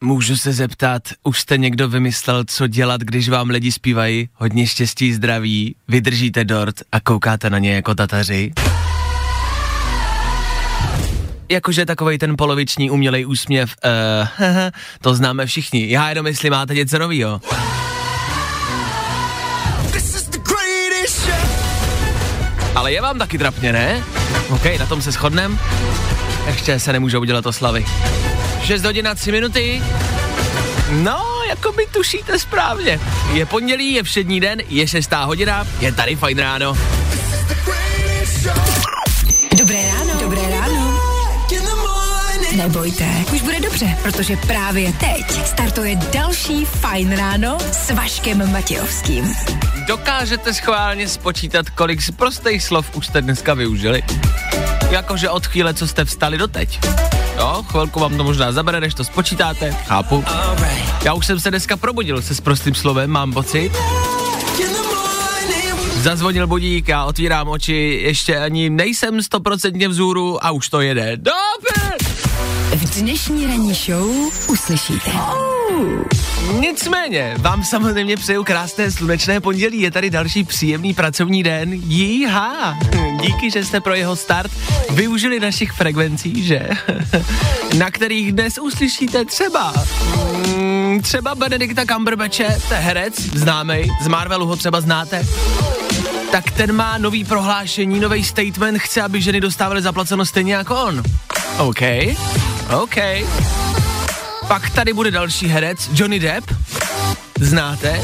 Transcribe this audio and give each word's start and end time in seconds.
Můžu 0.00 0.36
se 0.36 0.52
zeptat, 0.52 1.02
už 1.22 1.40
jste 1.40 1.58
někdo 1.58 1.88
vymyslel, 1.88 2.44
co 2.44 2.66
dělat, 2.66 3.00
když 3.00 3.28
vám 3.28 3.50
lidi 3.50 3.72
zpívají 3.72 4.28
hodně 4.34 4.66
štěstí, 4.66 5.12
zdraví, 5.12 5.74
vydržíte 5.88 6.44
dort 6.44 6.74
a 6.92 7.00
koukáte 7.00 7.50
na 7.50 7.58
ně 7.58 7.74
jako 7.74 7.94
tataři? 7.94 8.52
Jakože 11.48 11.86
takovej 11.86 12.18
ten 12.18 12.36
poloviční 12.36 12.90
umělej 12.90 13.26
úsměv, 13.26 13.74
uh, 14.40 14.48
to 15.00 15.14
známe 15.14 15.46
všichni, 15.46 15.90
já 15.90 16.08
jenom 16.08 16.26
jestli 16.26 16.50
máte 16.50 16.74
něco 16.74 16.98
novýho. 16.98 17.40
Ale 22.74 22.92
je 22.92 23.00
vám 23.02 23.18
taky 23.18 23.38
trapně, 23.38 23.72
ne? 23.72 24.04
OK, 24.48 24.64
na 24.78 24.86
tom 24.86 25.02
se 25.02 25.12
shodnem. 25.12 25.58
Ještě 26.46 26.80
se 26.80 26.92
nemůžou 26.92 27.20
udělat 27.20 27.46
oslavy. 27.46 27.84
6 28.68 28.84
hodin 28.84 29.08
a 29.08 29.14
3 29.14 29.32
minuty. 29.32 29.82
No, 30.90 31.24
jako 31.48 31.72
by 31.72 31.86
tušíte 31.86 32.38
správně. 32.38 33.00
Je 33.32 33.46
pondělí, 33.46 33.92
je 33.92 34.02
všední 34.02 34.40
den, 34.40 34.58
je 34.68 34.88
6 34.88 35.12
hodina, 35.12 35.66
je 35.80 35.92
tady 35.92 36.16
fajn 36.16 36.38
ráno. 36.38 36.78
Dobré 39.58 39.82
ráno. 39.86 40.20
Dobré 40.20 40.42
ráno. 40.50 41.00
Nebojte, 42.56 43.04
už 43.32 43.42
bude 43.42 43.60
dobře, 43.60 43.98
protože 44.02 44.36
právě 44.36 44.92
teď 44.92 45.46
startuje 45.46 45.96
další 45.96 46.64
Fajn 46.64 47.16
ráno 47.16 47.58
s 47.72 47.90
Vaškem 47.90 48.52
Matějovským. 48.52 49.34
Dokážete 49.86 50.54
schválně 50.54 51.08
spočítat, 51.08 51.70
kolik 51.70 52.02
z 52.02 52.10
prostých 52.10 52.62
slov 52.62 52.96
už 52.96 53.06
jste 53.06 53.22
dneska 53.22 53.54
využili? 53.54 54.02
Jakože 54.90 55.30
od 55.30 55.46
chvíle, 55.46 55.74
co 55.74 55.88
jste 55.88 56.04
vstali 56.04 56.38
doteď. 56.38 56.78
Jo, 57.38 57.64
chvilku 57.68 58.00
vám 58.00 58.16
to 58.16 58.24
možná 58.24 58.52
zabere, 58.52 58.80
než 58.80 58.94
to 58.94 59.04
spočítáte, 59.04 59.72
chápu. 59.72 60.24
Já 61.04 61.14
už 61.14 61.26
jsem 61.26 61.40
se 61.40 61.50
dneska 61.50 61.76
probudil 61.76 62.22
se 62.22 62.34
s 62.34 62.40
prostým 62.40 62.74
slovem, 62.74 63.10
mám 63.10 63.32
pocit. 63.32 63.72
Zazvonil 65.96 66.46
budík, 66.46 66.88
já 66.88 67.04
otvírám 67.04 67.48
oči, 67.48 68.00
ještě 68.02 68.38
ani 68.38 68.70
nejsem 68.70 69.22
stoprocentně 69.22 69.88
vzůru 69.88 70.44
a 70.44 70.50
už 70.50 70.68
to 70.68 70.80
jede. 70.80 71.16
Dobře! 71.16 71.96
V 72.76 73.00
dnešní 73.00 73.46
ranní 73.46 73.74
show 73.74 74.10
uslyšíte. 74.48 75.10
Nicméně, 76.52 77.34
vám 77.38 77.64
samozřejmě 77.64 78.16
přeju 78.16 78.44
krásné 78.44 78.90
slunečné 78.90 79.40
pondělí, 79.40 79.80
je 79.80 79.90
tady 79.90 80.10
další 80.10 80.44
příjemný 80.44 80.94
pracovní 80.94 81.42
den. 81.42 81.72
Jíha! 81.72 82.78
Díky, 83.20 83.50
že 83.50 83.64
jste 83.64 83.80
pro 83.80 83.94
jeho 83.94 84.16
start 84.16 84.50
využili 84.90 85.40
našich 85.40 85.72
frekvencí, 85.72 86.42
že? 86.42 86.68
Na 87.78 87.90
kterých 87.90 88.32
dnes 88.32 88.58
uslyšíte 88.58 89.24
třeba 89.24 89.72
mm, 90.56 91.00
třeba 91.02 91.34
Benedikta 91.34 91.84
Cumberbatche, 91.94 92.58
to 92.68 92.74
je 92.74 92.80
herec, 92.80 93.20
známej, 93.20 93.90
z 94.02 94.08
Marvelu 94.08 94.46
ho 94.46 94.56
třeba 94.56 94.80
znáte. 94.80 95.26
Tak 96.32 96.50
ten 96.50 96.72
má 96.72 96.98
nový 96.98 97.24
prohlášení, 97.24 98.00
nový 98.00 98.24
statement, 98.24 98.78
chce, 98.78 99.02
aby 99.02 99.22
ženy 99.22 99.40
dostávaly 99.40 99.82
zaplaceno 99.82 100.26
stejně 100.26 100.54
jako 100.54 100.82
on. 100.84 101.02
OK, 101.58 101.80
OK. 102.82 102.96
Pak 104.48 104.70
tady 104.70 104.92
bude 104.92 105.10
další 105.10 105.48
herec, 105.48 105.90
Johnny 105.92 106.18
Depp. 106.18 106.52
Znáte? 107.40 108.00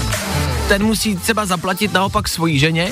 Ten 0.68 0.84
musí 0.84 1.16
třeba 1.16 1.46
zaplatit 1.46 1.92
naopak 1.92 2.28
svojí 2.28 2.58
ženě 2.58 2.90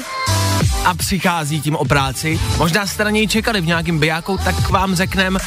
a 0.85 0.95
přichází 0.95 1.61
tím 1.61 1.77
o 1.77 1.85
práci. 1.85 2.41
Možná 2.59 2.87
jste 2.87 3.05
na 3.05 3.11
něj 3.11 3.27
čekali 3.27 3.61
v 3.61 3.67
nějakém 3.67 3.99
bijáku, 3.99 4.39
tak 4.45 4.71
vám 4.71 4.95
řeknem, 4.95 5.39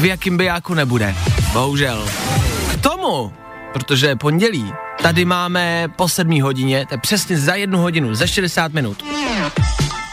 v 0.00 0.04
jakém 0.04 0.36
bijáku 0.36 0.74
nebude. 0.74 1.14
Bohužel. 1.52 2.08
K 2.72 2.80
tomu, 2.80 3.32
protože 3.72 4.06
je 4.06 4.16
pondělí, 4.16 4.72
tady 5.02 5.24
máme 5.24 5.88
po 5.96 6.08
sedmí 6.08 6.40
hodině, 6.40 6.86
to 6.86 6.94
je 6.94 6.98
přesně 6.98 7.38
za 7.38 7.54
jednu 7.54 7.78
hodinu, 7.78 8.14
za 8.14 8.26
60 8.26 8.72
minut. 8.72 9.04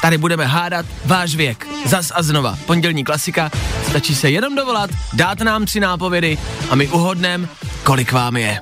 Tady 0.05 0.17
budeme 0.17 0.45
hádat 0.45 0.85
váš 1.05 1.35
věk. 1.35 1.67
Zas 1.85 2.11
a 2.15 2.23
znova. 2.23 2.57
Pondělní 2.65 3.03
klasika. 3.03 3.51
Stačí 3.89 4.15
se 4.15 4.29
jenom 4.29 4.55
dovolat, 4.55 4.89
dát 5.13 5.39
nám 5.39 5.65
tři 5.65 5.79
nápovědy 5.79 6.37
a 6.69 6.75
my 6.75 6.87
uhodneme, 6.87 7.47
kolik 7.83 8.11
vám 8.11 8.37
je. 8.37 8.59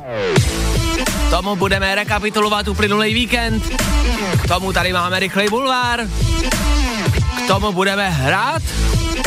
Tomu 1.29 1.55
budeme 1.55 1.95
rekapitulovat 1.95 2.67
uplynulý 2.67 3.13
víkend. 3.13 3.63
K 4.43 4.47
tomu 4.47 4.73
tady 4.73 4.93
máme 4.93 5.19
rychlej 5.19 5.49
bulvár. 5.49 5.99
K 7.37 7.47
tomu 7.47 7.71
budeme 7.71 8.09
hrát 8.09 8.61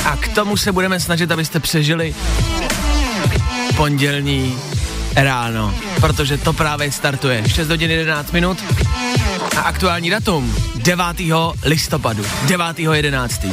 a 0.04 0.16
k 0.16 0.28
tomu 0.28 0.56
se 0.56 0.72
budeme 0.72 1.00
snažit, 1.00 1.30
abyste 1.30 1.60
přežili 1.60 2.14
pondělní 3.76 4.58
ráno, 5.16 5.74
protože 6.00 6.38
to 6.38 6.52
právě 6.52 6.92
startuje. 6.92 7.48
6 7.48 7.68
hodin 7.68 7.90
11 7.90 8.32
minut 8.32 8.64
a 9.56 9.60
aktuální 9.60 10.10
datum 10.10 10.54
9. 10.76 11.04
listopadu, 11.64 12.24
9. 12.46 12.78
11. 12.78 13.44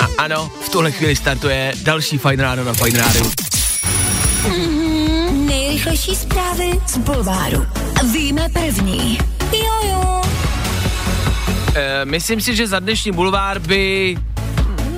A 0.00 0.08
ano, 0.18 0.50
v 0.60 0.68
tuhle 0.68 0.92
chvíli 0.92 1.16
startuje 1.16 1.72
další 1.82 2.18
Fajn 2.18 2.40
ráno 2.40 2.64
na 2.64 2.72
Fajn 2.72 2.96
rádiu. 2.96 3.30
Nejrychlejší 5.32 6.16
zprávy 6.16 6.80
z 6.86 6.98
Bulváru. 6.98 7.66
Víme 8.12 8.48
první. 8.48 9.18
Jojo. 9.52 10.22
E, 11.74 12.04
myslím 12.04 12.40
si, 12.40 12.56
že 12.56 12.66
za 12.66 12.78
dnešní 12.78 13.12
bulvár 13.12 13.58
by 13.58 14.16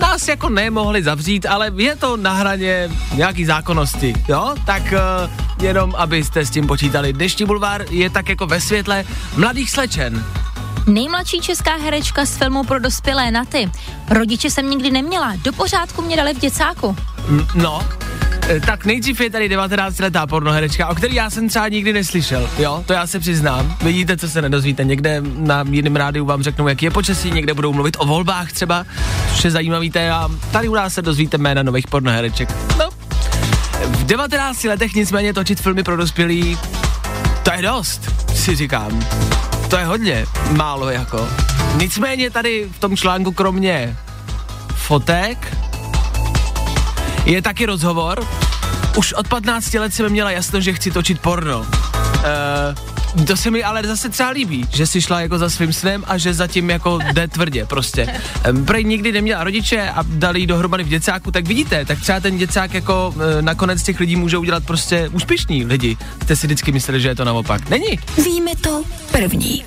nás 0.00 0.28
jako 0.28 0.48
nemohli 0.48 1.02
zavřít, 1.02 1.46
ale 1.46 1.72
je 1.76 1.96
to 1.96 2.16
na 2.16 2.32
hraně 2.32 2.90
nějaký 3.14 3.44
zákonnosti, 3.44 4.14
jo? 4.28 4.54
Tak 4.66 4.92
e, 4.92 4.98
jenom 5.62 5.94
abyste 5.96 6.44
s 6.44 6.50
tím 6.50 6.66
počítali. 6.66 7.12
Dnešní 7.12 7.46
bulvár 7.46 7.84
je 7.90 8.10
tak 8.10 8.28
jako 8.28 8.46
ve 8.46 8.60
světle 8.60 9.04
mladých 9.36 9.70
slečen. 9.70 10.24
Nejmladší 10.86 11.40
česká 11.40 11.76
herečka 11.76 12.24
z 12.24 12.36
filmu 12.36 12.64
pro 12.64 12.78
dospělé 12.78 13.30
na 13.30 13.44
ty. 13.44 13.70
Rodiče 14.10 14.50
jsem 14.50 14.70
nikdy 14.70 14.90
neměla, 14.90 15.34
do 15.44 15.52
pořádku 15.52 16.02
mě 16.02 16.16
dali 16.16 16.34
v 16.34 16.38
děcáku. 16.38 16.96
No, 17.54 17.88
e, 18.48 18.60
tak 18.60 18.84
nejdřív 18.84 19.20
je 19.20 19.30
tady 19.30 19.48
19-letá 19.56 20.26
pornoherečka, 20.26 20.88
o 20.88 20.94
který 20.94 21.14
já 21.14 21.30
jsem 21.30 21.48
třeba 21.48 21.68
nikdy 21.68 21.92
neslyšel, 21.92 22.50
jo, 22.58 22.84
to 22.86 22.92
já 22.92 23.06
se 23.06 23.18
přiznám. 23.18 23.76
Vidíte, 23.82 24.16
co 24.16 24.28
se 24.28 24.42
nedozvíte, 24.42 24.84
někde 24.84 25.22
na 25.36 25.64
jiném 25.70 25.96
rádiu 25.96 26.24
vám 26.24 26.42
řeknou, 26.42 26.68
jaký 26.68 26.84
je 26.84 26.90
počasí, 26.90 27.30
někde 27.30 27.54
budou 27.54 27.72
mluvit 27.72 27.96
o 27.98 28.06
volbách 28.06 28.52
třeba, 28.52 28.86
což 29.34 29.44
je 29.44 29.50
zajímavý 29.50 29.92
a 30.12 30.28
tady 30.52 30.68
u 30.68 30.74
nás 30.74 30.94
se 30.94 31.02
dozvíte 31.02 31.38
jména 31.38 31.62
nových 31.62 31.86
pornohereček. 31.86 32.48
No, 32.78 32.97
v 33.84 34.04
19 34.04 34.64
letech 34.64 34.94
nicméně 34.94 35.34
točit 35.34 35.60
filmy 35.60 35.82
pro 35.82 35.96
dospělí, 35.96 36.58
to 37.42 37.52
je 37.52 37.62
dost, 37.62 38.10
si 38.34 38.56
říkám. 38.56 39.06
To 39.70 39.76
je 39.76 39.84
hodně, 39.84 40.26
málo 40.50 40.90
jako. 40.90 41.28
Nicméně 41.76 42.30
tady 42.30 42.68
v 42.72 42.78
tom 42.78 42.96
článku 42.96 43.32
kromě 43.32 43.96
fotek 44.74 45.56
je 47.24 47.42
taky 47.42 47.66
rozhovor. 47.66 48.26
Už 48.96 49.12
od 49.12 49.28
15 49.28 49.74
let 49.74 49.94
jsem 49.94 50.08
měla 50.08 50.30
jasno, 50.30 50.60
že 50.60 50.72
chci 50.72 50.90
točit 50.90 51.20
porno. 51.20 51.58
Uh, 51.58 52.97
to 53.26 53.36
se 53.36 53.50
mi 53.50 53.64
ale 53.64 53.82
zase 53.82 54.08
třeba 54.08 54.30
líbí, 54.30 54.64
že 54.72 54.86
si 54.86 55.00
šla 55.00 55.20
jako 55.20 55.38
za 55.38 55.50
svým 55.50 55.72
snem 55.72 56.04
a 56.06 56.18
že 56.18 56.34
zatím 56.34 56.70
jako 56.70 56.98
jde 57.12 57.28
tvrdě 57.28 57.66
prostě. 57.66 58.20
Prej 58.64 58.84
nikdy 58.84 59.12
neměla 59.12 59.44
rodiče 59.44 59.90
a 59.90 60.04
dali 60.08 60.40
jí 60.40 60.46
dohromady 60.46 60.84
v 60.84 60.88
děcáku, 60.88 61.30
tak 61.30 61.46
vidíte, 61.46 61.84
tak 61.84 62.00
třeba 62.00 62.20
ten 62.20 62.38
děcák 62.38 62.74
jako 62.74 63.14
uh, 63.16 63.22
nakonec 63.40 63.82
těch 63.82 64.00
lidí 64.00 64.16
může 64.16 64.38
udělat 64.38 64.64
prostě 64.64 65.08
úspěšní 65.12 65.64
lidi. 65.64 65.96
Jste 66.22 66.36
si 66.36 66.46
vždycky 66.46 66.72
mysleli, 66.72 67.00
že 67.00 67.08
je 67.08 67.14
to 67.14 67.24
naopak. 67.24 67.68
Není. 67.68 67.98
Víme 68.24 68.56
to 68.60 68.84
první. 69.12 69.64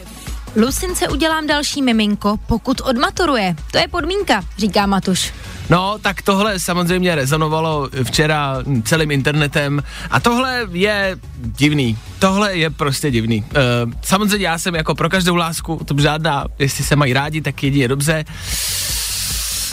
Lucince 0.55 1.07
udělám 1.07 1.47
další 1.47 1.81
miminko, 1.81 2.37
pokud 2.47 2.81
odmaturuje. 2.81 3.55
To 3.71 3.77
je 3.77 3.87
podmínka, 3.87 4.44
říká 4.57 4.85
Matuš. 4.85 5.33
No, 5.69 5.97
tak 6.01 6.21
tohle 6.21 6.59
samozřejmě 6.59 7.15
rezonovalo 7.15 7.89
včera 8.03 8.57
celým 8.83 9.11
internetem 9.11 9.83
a 10.11 10.19
tohle 10.19 10.67
je 10.71 11.17
divný. 11.35 11.97
Tohle 12.19 12.57
je 12.57 12.69
prostě 12.69 13.11
divný. 13.11 13.45
Uh, 13.85 13.91
samozřejmě 14.01 14.47
já 14.47 14.57
jsem 14.57 14.75
jako 14.75 14.95
pro 14.95 15.09
každou 15.09 15.35
lásku, 15.35 15.79
to 15.85 15.95
žádná, 16.01 16.45
jestli 16.59 16.83
se 16.83 16.95
mají 16.95 17.13
rádi, 17.13 17.41
tak 17.41 17.63
jedině 17.63 17.87
dobře. 17.87 18.25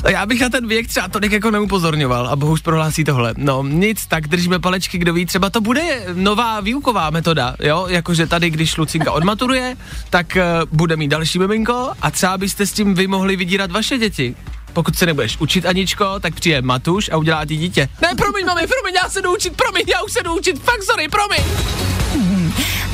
Já 0.08 0.26
bych 0.26 0.40
na 0.40 0.48
ten 0.48 0.68
věk 0.68 0.88
třeba 0.88 1.08
tolik 1.08 1.32
jako 1.32 1.50
neupozorňoval 1.50 2.26
a 2.26 2.36
bohuž 2.36 2.60
prohlásí 2.60 3.04
tohle. 3.04 3.34
No 3.36 3.62
nic, 3.62 4.06
tak 4.06 4.28
držíme 4.28 4.58
palečky, 4.58 4.98
kdo 4.98 5.12
ví, 5.12 5.26
třeba 5.26 5.50
to 5.50 5.60
bude 5.60 6.02
nová 6.14 6.60
výuková 6.60 7.10
metoda, 7.10 7.56
jo, 7.60 7.86
jakože 7.88 8.26
tady, 8.26 8.50
když 8.50 8.76
Lucinka 8.76 9.12
odmaturuje, 9.12 9.76
tak 10.10 10.36
uh, 10.36 10.76
bude 10.78 10.96
mít 10.96 11.08
další 11.08 11.38
miminko 11.38 11.90
a 12.02 12.10
třeba 12.10 12.38
byste 12.38 12.66
s 12.66 12.72
tím 12.72 12.94
vy 12.94 13.06
mohli 13.06 13.36
vydírat 13.36 13.72
vaše 13.72 13.98
děti. 13.98 14.34
Pokud 14.72 14.96
se 14.96 15.06
nebudeš 15.06 15.36
učit, 15.38 15.66
Aničko, 15.66 16.20
tak 16.20 16.34
přijde 16.34 16.62
Matuš 16.62 17.10
a 17.10 17.16
udělá 17.16 17.44
ti 17.44 17.56
dítě. 17.56 17.88
Ne, 18.02 18.08
promiň, 18.16 18.46
mami, 18.46 18.66
promiň, 18.66 18.94
já 19.02 19.08
se 19.08 19.22
jdu 19.22 19.34
učit, 19.34 19.56
promiň, 19.56 19.84
já 19.88 20.02
už 20.02 20.12
se 20.12 20.22
jdu 20.22 20.38
učit, 20.38 20.62
fakt 20.62 20.82
sorry, 20.82 21.08
promiň. 21.08 21.44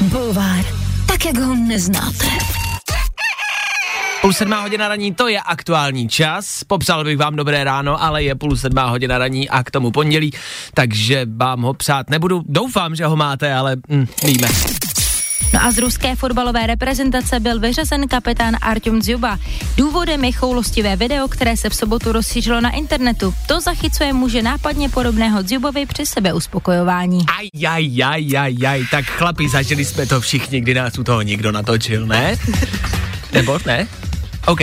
Bulvár, 0.00 0.64
tak 1.06 1.24
jak 1.24 1.38
ho 1.38 1.54
neznáte. 1.54 2.26
Půl 4.24 4.32
sedmá 4.32 4.60
hodina 4.60 4.88
raní, 4.88 5.14
to 5.14 5.28
je 5.28 5.40
aktuální 5.40 6.08
čas. 6.08 6.64
Popsal 6.66 7.04
bych 7.04 7.18
vám 7.18 7.36
dobré 7.36 7.64
ráno, 7.64 8.02
ale 8.02 8.22
je 8.22 8.34
půl 8.34 8.56
sedmá 8.56 8.84
hodina 8.84 9.18
raní 9.18 9.48
a 9.48 9.62
k 9.62 9.70
tomu 9.70 9.90
pondělí, 9.90 10.32
takže 10.74 11.26
vám 11.36 11.62
ho 11.62 11.74
přát 11.74 12.10
nebudu. 12.10 12.42
Doufám, 12.46 12.94
že 12.94 13.06
ho 13.06 13.16
máte, 13.16 13.54
ale 13.54 13.76
hm, 13.88 14.06
víme. 14.24 14.48
No 15.52 15.60
a 15.62 15.70
z 15.70 15.78
ruské 15.78 16.16
fotbalové 16.16 16.66
reprezentace 16.66 17.40
byl 17.40 17.60
vyřazen 17.60 18.08
kapitán 18.08 18.56
Artyom 18.60 19.02
Dzuba. 19.02 19.38
Důvodem 19.76 20.24
je 20.24 20.32
choulostivé 20.32 20.96
video, 20.96 21.28
které 21.28 21.56
se 21.56 21.70
v 21.70 21.74
sobotu 21.74 22.12
rozšířilo 22.12 22.60
na 22.60 22.70
internetu. 22.70 23.34
To 23.46 23.60
zachycuje 23.60 24.12
muže 24.12 24.42
nápadně 24.42 24.88
podobného 24.88 25.42
Dzubovi 25.42 25.86
při 25.86 26.06
sebeuspokojování. 26.06 27.26
Aj, 27.38 27.48
aj, 27.68 28.04
aj, 28.04 28.36
aj, 28.38 28.66
aj, 28.66 28.84
tak 28.90 29.04
chlapi, 29.04 29.48
zažili 29.48 29.84
jsme 29.84 30.06
to 30.06 30.20
všichni, 30.20 30.60
kdy 30.60 30.74
nás 30.74 30.98
u 30.98 31.04
toho 31.04 31.22
někdo 31.22 31.52
natočil, 31.52 32.06
ne? 32.06 32.36
Nebo 33.32 33.58
ne? 33.66 33.86
OK. 34.46 34.60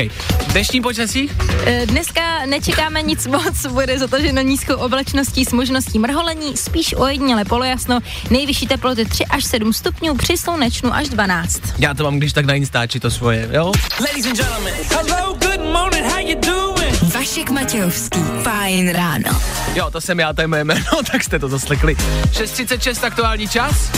Dnešní 0.48 0.82
počasí? 0.82 1.30
E, 1.66 1.86
Dneska 1.86 2.46
nečekáme 2.46 3.02
nic 3.02 3.28
moc, 3.28 3.66
bude 3.66 4.00
za 4.00 4.08
to, 4.08 4.22
že 4.22 4.34
na 4.34 4.42
nízkou 4.42 4.74
oblačností 4.76 5.46
s 5.46 5.52
možností 5.52 6.00
mrholení, 6.00 6.58
spíš 6.58 6.94
ojediněle 6.98 7.46
polojasno, 7.46 8.00
nejvyšší 8.30 8.68
teploty 8.68 9.06
3 9.06 9.26
až 9.26 9.44
7 9.44 9.74
stupňů, 9.74 10.16
při 10.16 10.38
slunečnu 10.38 10.94
až 10.94 11.10
12. 11.10 11.62
Já 11.80 11.94
to 11.94 12.04
mám 12.04 12.18
když 12.18 12.34
tak 12.34 12.46
na 12.46 12.54
Instači 12.54 13.00
to 13.00 13.12
svoje, 13.12 13.50
jo? 13.52 13.72
Ladies 14.00 14.26
and 14.26 14.38
gentlemen, 14.38 14.74
hello, 14.90 15.34
good 15.34 15.74
morning, 15.74 16.06
how 16.06 16.20
you 16.20 16.40
doing? 16.42 17.14
Vašek 17.14 17.50
Matějovský, 17.50 18.20
fajn 18.44 18.90
ráno. 18.90 19.42
Jo, 19.76 19.90
to 19.92 20.02
jsem 20.02 20.20
já, 20.20 20.34
to 20.34 20.42
je 20.42 20.48
moje 20.48 20.64
jméno, 20.64 20.86
tak 21.12 21.24
jste 21.24 21.40
to 21.40 21.48
zaslekli. 21.50 21.96
6.36 22.32 23.06
aktuální 23.08 23.48
čas. 23.48 23.92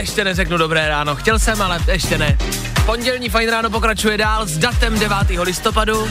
Ještě 0.00 0.24
neřeknu 0.24 0.58
dobré 0.58 0.88
ráno, 0.88 1.14
chtěl 1.16 1.38
jsem, 1.38 1.62
ale 1.62 1.80
ještě 1.92 2.18
ne. 2.18 2.38
Pondělní 2.90 3.28
fajn 3.28 3.50
ráno 3.50 3.70
pokračuje 3.70 4.18
dál 4.18 4.46
s 4.46 4.58
datem 4.58 4.98
9. 4.98 5.16
listopadu. 5.42 6.06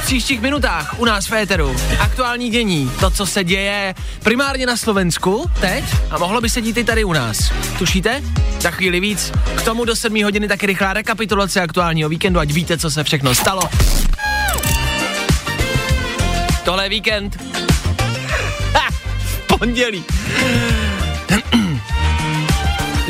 V 0.00 0.04
příštích 0.04 0.40
minutách 0.40 0.94
u 0.98 1.04
nás 1.04 1.26
v 1.26 1.32
éteru 1.32 1.76
aktuální 2.00 2.50
dění, 2.50 2.92
to, 3.00 3.10
co 3.10 3.26
se 3.26 3.44
děje 3.44 3.94
primárně 4.22 4.66
na 4.66 4.76
Slovensku 4.76 5.50
teď 5.60 5.84
a 6.10 6.18
mohlo 6.18 6.40
by 6.40 6.50
se 6.50 6.60
dít 6.60 6.76
i 6.76 6.84
tady 6.84 7.04
u 7.04 7.12
nás. 7.12 7.52
Tušíte? 7.78 8.22
Za 8.60 8.70
chvíli 8.70 9.00
víc. 9.00 9.32
K 9.56 9.62
tomu 9.62 9.84
do 9.84 9.96
7 9.96 10.24
hodiny 10.24 10.48
taky 10.48 10.66
rychlá 10.66 10.92
rekapitulace 10.92 11.60
aktuálního 11.60 12.08
víkendu, 12.08 12.40
ať 12.40 12.50
víte, 12.50 12.78
co 12.78 12.90
se 12.90 13.04
všechno 13.04 13.34
stalo. 13.34 13.62
Tohle 16.64 16.84
je 16.84 16.88
víkend. 16.88 17.42
Ha, 18.74 18.88
pondělí. 19.58 20.04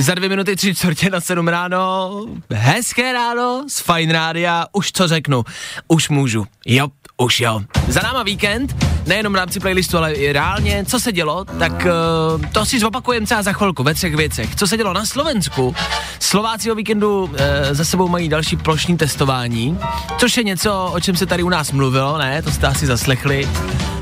Za 0.00 0.14
dvě 0.14 0.28
minuty 0.28 0.56
tři 0.56 0.74
čtvrtě 0.74 1.10
na 1.10 1.20
sedm 1.20 1.48
ráno. 1.48 2.10
Hezké 2.50 3.12
ráno 3.12 3.64
z 3.68 3.80
Fine 3.80 4.12
Rádia. 4.12 4.66
Už 4.72 4.92
co 4.92 5.08
řeknu? 5.08 5.44
Už 5.88 6.08
můžu. 6.08 6.46
Jo, 6.66 6.88
už 7.16 7.40
jo. 7.40 7.60
Za 7.88 8.00
náma 8.02 8.22
víkend, 8.22 8.86
nejenom 9.06 9.32
v 9.32 9.36
rámci 9.36 9.60
playlistu, 9.60 9.98
ale 9.98 10.12
i 10.12 10.32
reálně, 10.32 10.84
co 10.84 11.00
se 11.00 11.12
dělo, 11.12 11.44
tak 11.44 11.72
uh, 11.72 12.46
to 12.52 12.66
si 12.66 12.80
zopakujeme 12.80 13.26
třeba 13.26 13.42
za 13.42 13.52
chvilku 13.52 13.82
ve 13.82 13.94
třech 13.94 14.16
věcech. 14.16 14.56
Co 14.56 14.66
se 14.66 14.76
dělo 14.76 14.92
na 14.92 15.06
Slovensku? 15.06 15.74
Slováci 16.18 16.72
o 16.72 16.74
víkendu 16.74 17.24
uh, 17.24 17.30
za 17.70 17.84
sebou 17.84 18.08
mají 18.08 18.28
další 18.28 18.56
plošní 18.56 18.96
testování, 18.96 19.78
což 20.18 20.36
je 20.36 20.44
něco, 20.44 20.90
o 20.94 21.00
čem 21.00 21.16
se 21.16 21.26
tady 21.26 21.42
u 21.42 21.48
nás 21.48 21.72
mluvilo, 21.72 22.18
ne? 22.18 22.42
To 22.42 22.50
jste 22.50 22.66
asi 22.66 22.86
zaslechli. 22.86 23.48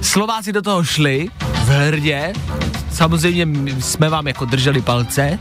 Slováci 0.02 0.52
do 0.52 0.62
toho 0.62 0.84
šli 0.84 1.28
v 1.64 1.68
hrdě, 1.68 2.32
samozřejmě 2.92 3.46
jsme 3.80 4.08
vám 4.08 4.26
jako 4.26 4.44
drželi 4.44 4.82
palce, 4.82 5.38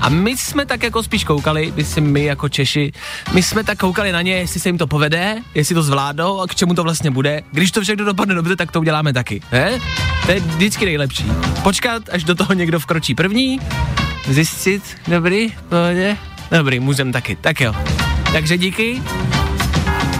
a 0.00 0.08
my 0.08 0.36
jsme 0.36 0.66
tak 0.66 0.82
jako 0.82 1.02
spíš 1.02 1.24
koukali, 1.24 1.72
myslím 1.76 2.04
my 2.04 2.24
jako 2.24 2.48
Češi, 2.48 2.92
my 3.32 3.42
jsme 3.42 3.64
tak 3.64 3.78
koukali 3.78 4.12
na 4.12 4.22
ně, 4.22 4.32
jestli 4.32 4.60
se 4.60 4.68
jim 4.68 4.78
to 4.78 4.86
povede, 4.86 5.38
jestli 5.54 5.74
to 5.74 5.82
zvládnou 5.82 6.40
a 6.40 6.46
k 6.46 6.54
čemu 6.54 6.74
to 6.74 6.82
vlastně 6.82 7.10
bude. 7.10 7.42
Když 7.52 7.70
to 7.70 7.80
všechno 7.80 8.04
dopadne 8.04 8.34
dobře, 8.34 8.56
tak 8.56 8.72
to 8.72 8.80
uděláme 8.80 9.12
taky. 9.12 9.42
He? 9.50 9.78
To 10.26 10.32
je 10.32 10.40
vždycky 10.40 10.84
nejlepší. 10.84 11.24
Počkat, 11.62 12.02
až 12.12 12.24
do 12.24 12.34
toho 12.34 12.52
někdo 12.52 12.80
vkročí 12.80 13.14
první, 13.14 13.60
zjistit, 14.28 14.82
dobrý, 15.08 15.52
pohodě, 15.68 16.16
dobrý, 16.50 16.80
můžem 16.80 17.12
taky, 17.12 17.36
tak 17.40 17.60
jo. 17.60 17.74
Takže 18.32 18.58
díky. 18.58 19.02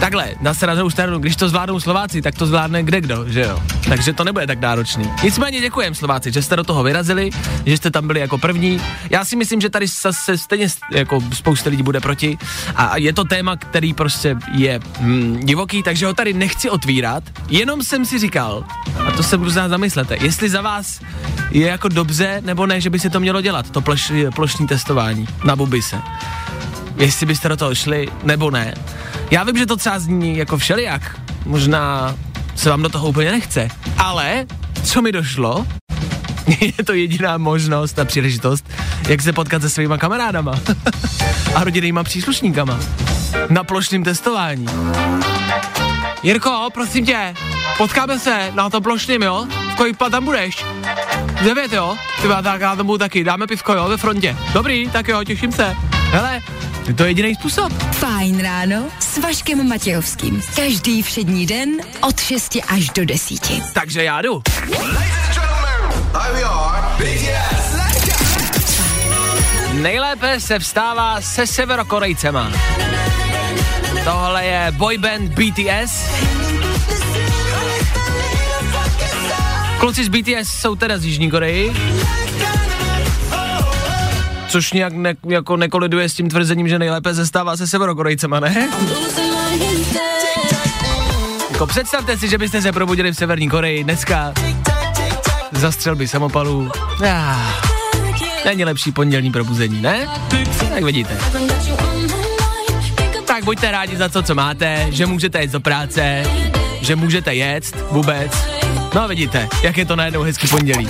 Takhle, 0.01 0.29
na 0.41 0.53
druhou 0.73 0.89
stranu, 0.89 1.19
když 1.19 1.35
to 1.35 1.49
zvládnou 1.49 1.79
Slováci, 1.79 2.21
tak 2.21 2.35
to 2.35 2.45
zvládne 2.45 2.83
kde 2.83 3.01
kdo, 3.01 3.29
že 3.29 3.41
jo? 3.41 3.63
Takže 3.89 4.13
to 4.13 4.23
nebude 4.23 4.47
tak 4.47 4.59
náročný. 4.59 5.09
Nicméně 5.23 5.61
děkujem 5.61 5.95
Slováci, 5.95 6.31
že 6.31 6.41
jste 6.41 6.55
do 6.55 6.63
toho 6.63 6.83
vyrazili, 6.83 7.29
že 7.65 7.77
jste 7.77 7.91
tam 7.91 8.07
byli 8.07 8.19
jako 8.19 8.37
první. 8.37 8.81
Já 9.09 9.25
si 9.25 9.35
myslím, 9.35 9.61
že 9.61 9.69
tady 9.69 9.87
se 9.87 10.37
stejně 10.37 10.67
jako 10.91 11.21
spousta 11.33 11.69
lidí 11.69 11.83
bude 11.83 11.99
proti 11.99 12.37
a 12.75 12.97
je 12.97 13.13
to 13.13 13.23
téma, 13.23 13.55
který 13.55 13.93
prostě 13.93 14.37
je 14.51 14.79
hm, 14.99 15.39
divoký, 15.43 15.83
takže 15.83 16.05
ho 16.05 16.13
tady 16.13 16.33
nechci 16.33 16.69
otvírat. 16.69 17.23
Jenom 17.49 17.83
jsem 17.83 18.05
si 18.05 18.19
říkal, 18.19 18.63
a 19.07 19.11
to 19.11 19.23
se 19.23 19.37
znát 19.45 19.69
zamyslete, 19.69 20.17
jestli 20.21 20.49
za 20.49 20.61
vás 20.61 21.01
je 21.51 21.67
jako 21.67 21.87
dobře 21.87 22.41
nebo 22.45 22.65
ne, 22.65 22.81
že 22.81 22.89
by 22.89 22.99
se 22.99 23.09
to 23.09 23.19
mělo 23.19 23.41
dělat, 23.41 23.69
to 23.69 23.81
ploš, 23.81 24.11
plošní 24.35 24.67
testování 24.67 25.27
na 25.43 25.55
bubise 25.55 26.01
jestli 26.97 27.25
byste 27.25 27.49
do 27.49 27.57
toho 27.57 27.75
šli, 27.75 28.07
nebo 28.23 28.51
ne. 28.51 28.73
Já 29.31 29.43
vím, 29.43 29.57
že 29.57 29.65
to 29.65 29.77
třeba 29.77 29.99
zní 29.99 30.37
jako 30.37 30.57
všelijak, 30.57 31.19
možná 31.45 32.15
se 32.55 32.69
vám 32.69 32.81
do 32.81 32.89
toho 32.89 33.07
úplně 33.07 33.31
nechce, 33.31 33.67
ale 33.97 34.45
co 34.83 35.01
mi 35.01 35.11
došlo, 35.11 35.67
je 36.61 36.83
to 36.85 36.93
jediná 36.93 37.37
možnost 37.37 37.99
a 37.99 38.05
příležitost, 38.05 38.65
jak 39.07 39.21
se 39.21 39.33
potkat 39.33 39.61
se 39.61 39.69
svýma 39.69 39.97
kamarádama 39.97 40.53
a 41.55 41.63
rodinnýma 41.63 42.03
příslušníkama 42.03 42.79
na 43.49 43.63
plošném 43.63 44.03
testování. 44.03 44.65
Jirko, 46.23 46.69
prosím 46.73 47.05
tě, 47.05 47.33
potkáme 47.77 48.19
se 48.19 48.51
na 48.55 48.69
tom 48.69 48.83
plošným, 48.83 49.21
jo? 49.21 49.47
V 49.71 49.75
kolik 49.75 49.97
tam 50.11 50.25
budeš? 50.25 50.65
Devět, 51.43 51.73
jo? 51.73 51.97
Ty 52.21 52.27
tak 52.43 52.61
já 52.61 52.75
tam 52.75 52.85
budu 52.85 52.97
taky, 52.97 53.23
dáme 53.23 53.47
pivko, 53.47 53.73
jo, 53.73 53.87
ve 53.89 53.97
frontě. 53.97 54.37
Dobrý, 54.53 54.89
tak 54.89 55.07
jo, 55.07 55.23
těším 55.23 55.51
se. 55.51 55.75
Hele, 55.91 56.41
je 56.87 56.93
to 56.93 57.03
jediný 57.03 57.35
způsob. 57.35 57.73
Fajn 57.91 58.41
ráno 58.41 58.83
s 58.99 59.17
Vaškem 59.17 59.69
Matějovským. 59.69 60.41
Každý 60.55 61.01
všední 61.01 61.45
den 61.45 61.69
od 62.01 62.19
6 62.19 62.57
až 62.67 62.89
do 62.89 63.05
10. 63.05 63.51
Takže 63.73 64.03
já 64.03 64.21
jdu. 64.21 64.41
Nejlépe 69.73 70.39
se 70.39 70.59
vstává 70.59 71.21
se 71.21 71.47
severokorejcema. 71.47 72.51
Tohle 74.03 74.45
je 74.45 74.67
boyband 74.71 75.31
BTS. 75.31 76.09
Kluci 79.79 80.03
z 80.03 80.09
BTS 80.09 80.49
jsou 80.59 80.75
teda 80.75 80.97
z 80.97 81.05
Jižní 81.05 81.31
Koreji 81.31 81.73
což 84.51 84.73
nějak 84.73 84.93
ne, 84.93 85.13
jako 85.27 85.57
nekoliduje 85.57 86.09
s 86.09 86.13
tím 86.13 86.29
tvrzením, 86.29 86.67
že 86.67 86.79
nejlépe 86.79 87.15
se 87.15 87.27
stává 87.27 87.57
se 87.57 87.67
severokorejcema, 87.67 88.39
ne? 88.39 88.69
Jako 91.51 91.67
představte 91.67 92.17
si, 92.17 92.29
že 92.29 92.37
byste 92.37 92.61
se 92.61 92.71
probudili 92.71 93.11
v 93.11 93.15
Severní 93.15 93.49
Koreji 93.49 93.83
dneska 93.83 94.33
za 95.51 95.71
střelby 95.71 96.07
samopalů. 96.07 96.71
Není 98.45 98.65
lepší 98.65 98.91
pondělní 98.91 99.31
probuzení, 99.31 99.81
ne? 99.81 100.07
Tak 100.73 100.83
vidíte. 100.83 101.17
Tak 103.25 103.43
buďte 103.43 103.71
rádi 103.71 103.97
za 103.97 104.09
to, 104.09 104.23
co 104.23 104.35
máte, 104.35 104.87
že 104.89 105.05
můžete 105.05 105.41
jít 105.41 105.51
do 105.51 105.59
práce, 105.59 106.23
že 106.81 106.95
můžete 106.95 107.35
jet 107.35 107.77
vůbec. 107.91 108.31
No 108.95 109.07
vidíte, 109.07 109.47
jak 109.63 109.77
je 109.77 109.85
to 109.85 109.95
najednou 109.95 110.21
hezký 110.21 110.47
pondělí. 110.47 110.89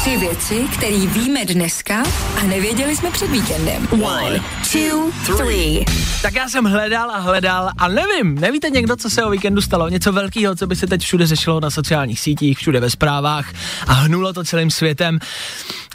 Tři 0.00 0.16
věci, 0.16 0.64
které 0.76 0.96
víme 1.06 1.44
dneska 1.44 2.02
a 2.40 2.42
nevěděli 2.42 2.96
jsme 2.96 3.10
před 3.10 3.30
víkendem. 3.30 3.88
One, 3.90 4.42
two, 4.72 5.10
three. 5.36 5.84
Tak 6.22 6.34
já 6.34 6.48
jsem 6.48 6.64
hledal 6.64 7.10
a 7.10 7.18
hledal 7.18 7.70
a 7.78 7.88
nevím, 7.88 8.34
nevíte 8.34 8.70
někdo, 8.70 8.96
co 8.96 9.10
se 9.10 9.24
o 9.24 9.30
víkendu 9.30 9.60
stalo? 9.60 9.88
Něco 9.88 10.12
velkého, 10.12 10.56
co 10.56 10.66
by 10.66 10.76
se 10.76 10.86
teď 10.86 11.02
všude 11.02 11.26
řešilo 11.26 11.60
na 11.60 11.70
sociálních 11.70 12.20
sítích, 12.20 12.58
všude 12.58 12.80
ve 12.80 12.90
zprávách 12.90 13.52
a 13.86 13.92
hnulo 13.92 14.32
to 14.32 14.44
celým 14.44 14.70
světem. 14.70 15.18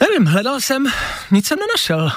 Nevím, 0.00 0.26
hledal 0.26 0.60
jsem, 0.60 0.86
nic 1.30 1.46
jsem 1.46 1.58
nenašel. 1.58 2.12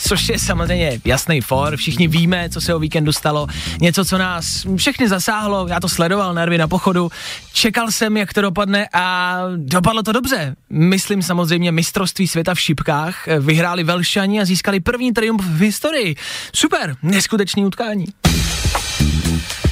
Což 0.00 0.28
je 0.28 0.38
samozřejmě 0.38 1.00
jasný 1.04 1.40
for, 1.40 1.76
všichni 1.76 2.08
víme, 2.08 2.48
co 2.48 2.60
se 2.60 2.74
o 2.74 2.78
víkendu 2.78 3.12
stalo, 3.12 3.46
něco, 3.80 4.04
co 4.04 4.18
nás 4.18 4.66
všechny 4.76 5.08
zasáhlo, 5.08 5.66
já 5.68 5.80
to 5.80 5.88
sledoval, 5.88 6.34
nervy 6.34 6.58
na 6.58 6.68
pochodu, 6.68 7.10
čekal 7.52 7.90
jsem, 7.90 8.16
jak 8.16 8.32
to 8.34 8.42
dopadne 8.42 8.88
a 8.92 9.36
dopadlo 9.56 10.02
to 10.02 10.12
dobře. 10.12 10.56
Myslím 10.70 11.22
samozřejmě 11.22 11.72
mistrovství 11.72 12.28
světa 12.28 12.54
v 12.54 12.60
šipkách, 12.60 13.28
vyhráli 13.40 13.84
Velšani 13.84 14.40
a 14.40 14.44
získali 14.44 14.80
první 14.80 15.12
triumf 15.12 15.44
v 15.44 15.60
historii. 15.60 16.16
Super, 16.52 16.96
neskutečný 17.02 17.64
utkání. 17.64 18.06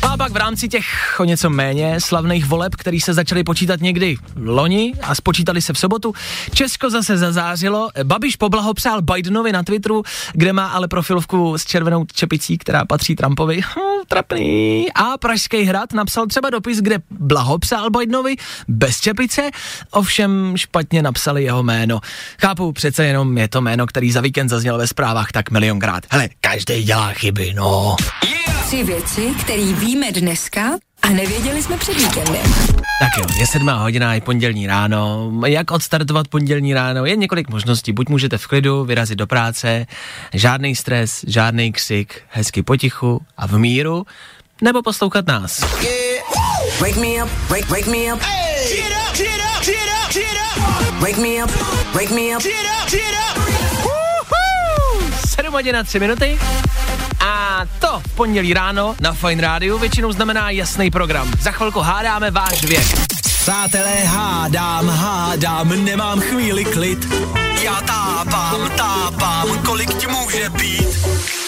A 0.08 0.16
pak 0.16 0.32
v 0.32 0.36
rámci 0.36 0.68
těch 0.68 0.86
o 1.20 1.24
něco 1.24 1.50
méně 1.50 2.00
slavných 2.00 2.46
voleb, 2.46 2.74
který 2.76 3.00
se 3.00 3.14
začaly 3.14 3.44
počítat 3.44 3.80
někdy 3.80 4.16
loni 4.36 4.92
a 5.02 5.14
spočítali 5.14 5.62
se 5.62 5.72
v 5.72 5.78
sobotu, 5.78 6.14
Česko 6.54 6.90
zase 6.90 7.18
zazářilo. 7.18 7.88
Babiš 8.02 8.36
poblahopřál 8.36 9.02
Bidenovi 9.02 9.52
na 9.52 9.62
Twitteru, 9.62 10.02
kde 10.32 10.52
má 10.52 10.66
ale 10.66 10.88
profilovku 10.88 11.58
s 11.58 11.64
červenou 11.64 12.04
čepicí, 12.12 12.58
která 12.58 12.84
patří 12.84 13.16
Trumpovi. 13.16 13.60
Hm, 13.60 14.04
trapný. 14.08 14.86
A 14.94 15.18
Pražský 15.18 15.62
hrad 15.62 15.92
napsal 15.92 16.26
třeba 16.26 16.50
dopis, 16.50 16.80
kde 16.80 16.98
blahopřál 17.10 17.90
Bidenovi 17.90 18.36
bez 18.68 19.00
čepice, 19.00 19.50
ovšem 19.90 20.56
špatně 20.56 21.02
napsali 21.02 21.44
jeho 21.44 21.62
jméno. 21.62 22.00
Chápu, 22.40 22.72
přece 22.72 23.04
jenom 23.04 23.38
je 23.38 23.48
to 23.48 23.60
jméno, 23.60 23.86
který 23.86 24.12
za 24.12 24.20
víkend 24.20 24.48
zazněl 24.48 24.78
ve 24.78 24.86
zprávách 24.86 25.32
tak 25.32 25.50
milionkrát. 25.50 26.04
Hele, 26.10 26.28
každý 26.40 26.82
dělá 26.82 27.12
chyby, 27.12 27.54
no. 27.56 27.96
Tři 28.68 28.84
věci, 28.84 29.34
které 29.40 29.72
víme 29.72 29.97
dneska 30.06 30.78
a 31.02 31.08
nevěděli 31.08 31.62
jsme 31.62 31.76
před 31.76 31.96
víkendem. 31.96 32.52
Tak 33.00 33.18
jo, 33.18 33.24
je 33.38 33.46
sedmá 33.46 33.74
hodina, 33.74 34.14
je 34.14 34.20
pondělní 34.20 34.66
ráno. 34.66 35.32
Jak 35.46 35.70
odstartovat 35.70 36.28
pondělní 36.28 36.74
ráno? 36.74 37.06
Je 37.06 37.16
několik 37.16 37.48
možností. 37.48 37.92
Buď 37.92 38.08
můžete 38.08 38.38
v 38.38 38.46
klidu 38.46 38.84
vyrazit 38.84 39.18
do 39.18 39.26
práce, 39.26 39.86
žádný 40.34 40.76
stres, 40.76 41.24
žádný 41.26 41.72
ksik, 41.72 42.20
hezky 42.28 42.62
potichu 42.62 43.20
a 43.36 43.46
v 43.46 43.58
míru, 43.58 44.06
nebo 44.62 44.82
poslouchat 44.82 45.26
nás. 45.26 45.60
Wake 46.80 46.96
me 46.96 47.24
up, 47.24 47.30
wake, 47.50 47.68
wake 47.70 47.86
me 47.86 48.12
up. 48.12 48.20
Get 48.68 48.92
up, 49.08 49.16
get 49.16 49.40
up, 49.56 49.64
get 49.64 49.76
up, 50.04 50.12
get 50.12 50.24
up. 50.24 51.02
Wake 51.02 51.20
me 51.20 51.42
up, 51.42 51.50
wake 51.94 52.14
me 52.14 52.36
up. 52.36 52.42
Get 52.42 52.52
up, 52.82 52.90
get 52.90 53.00
up. 53.00 53.38
7 55.26 55.52
hodin 55.52 55.76
a 55.76 55.84
3 55.84 56.00
minuty. 56.00 56.38
A 57.28 57.66
to 57.78 58.00
v 58.08 58.12
pondělí 58.14 58.54
ráno 58.54 58.96
na 59.00 59.12
Fine 59.12 59.42
Radio 59.42 59.78
většinou 59.78 60.12
znamená 60.12 60.50
jasný 60.50 60.90
program. 60.90 61.30
Za 61.40 61.50
chvilku 61.50 61.80
hádáme 61.80 62.30
váš 62.30 62.64
věk. 62.64 62.86
Přátelé, 63.40 63.94
hádám, 64.04 64.88
hádám, 64.88 65.84
nemám 65.84 66.20
chvíli 66.20 66.64
klid. 66.64 67.06
Já 67.62 67.80
tápám, 67.80 68.70
tápám, 68.76 69.62
kolik 69.66 69.94
ti 69.94 70.06
může 70.06 70.50
být. 70.50 70.88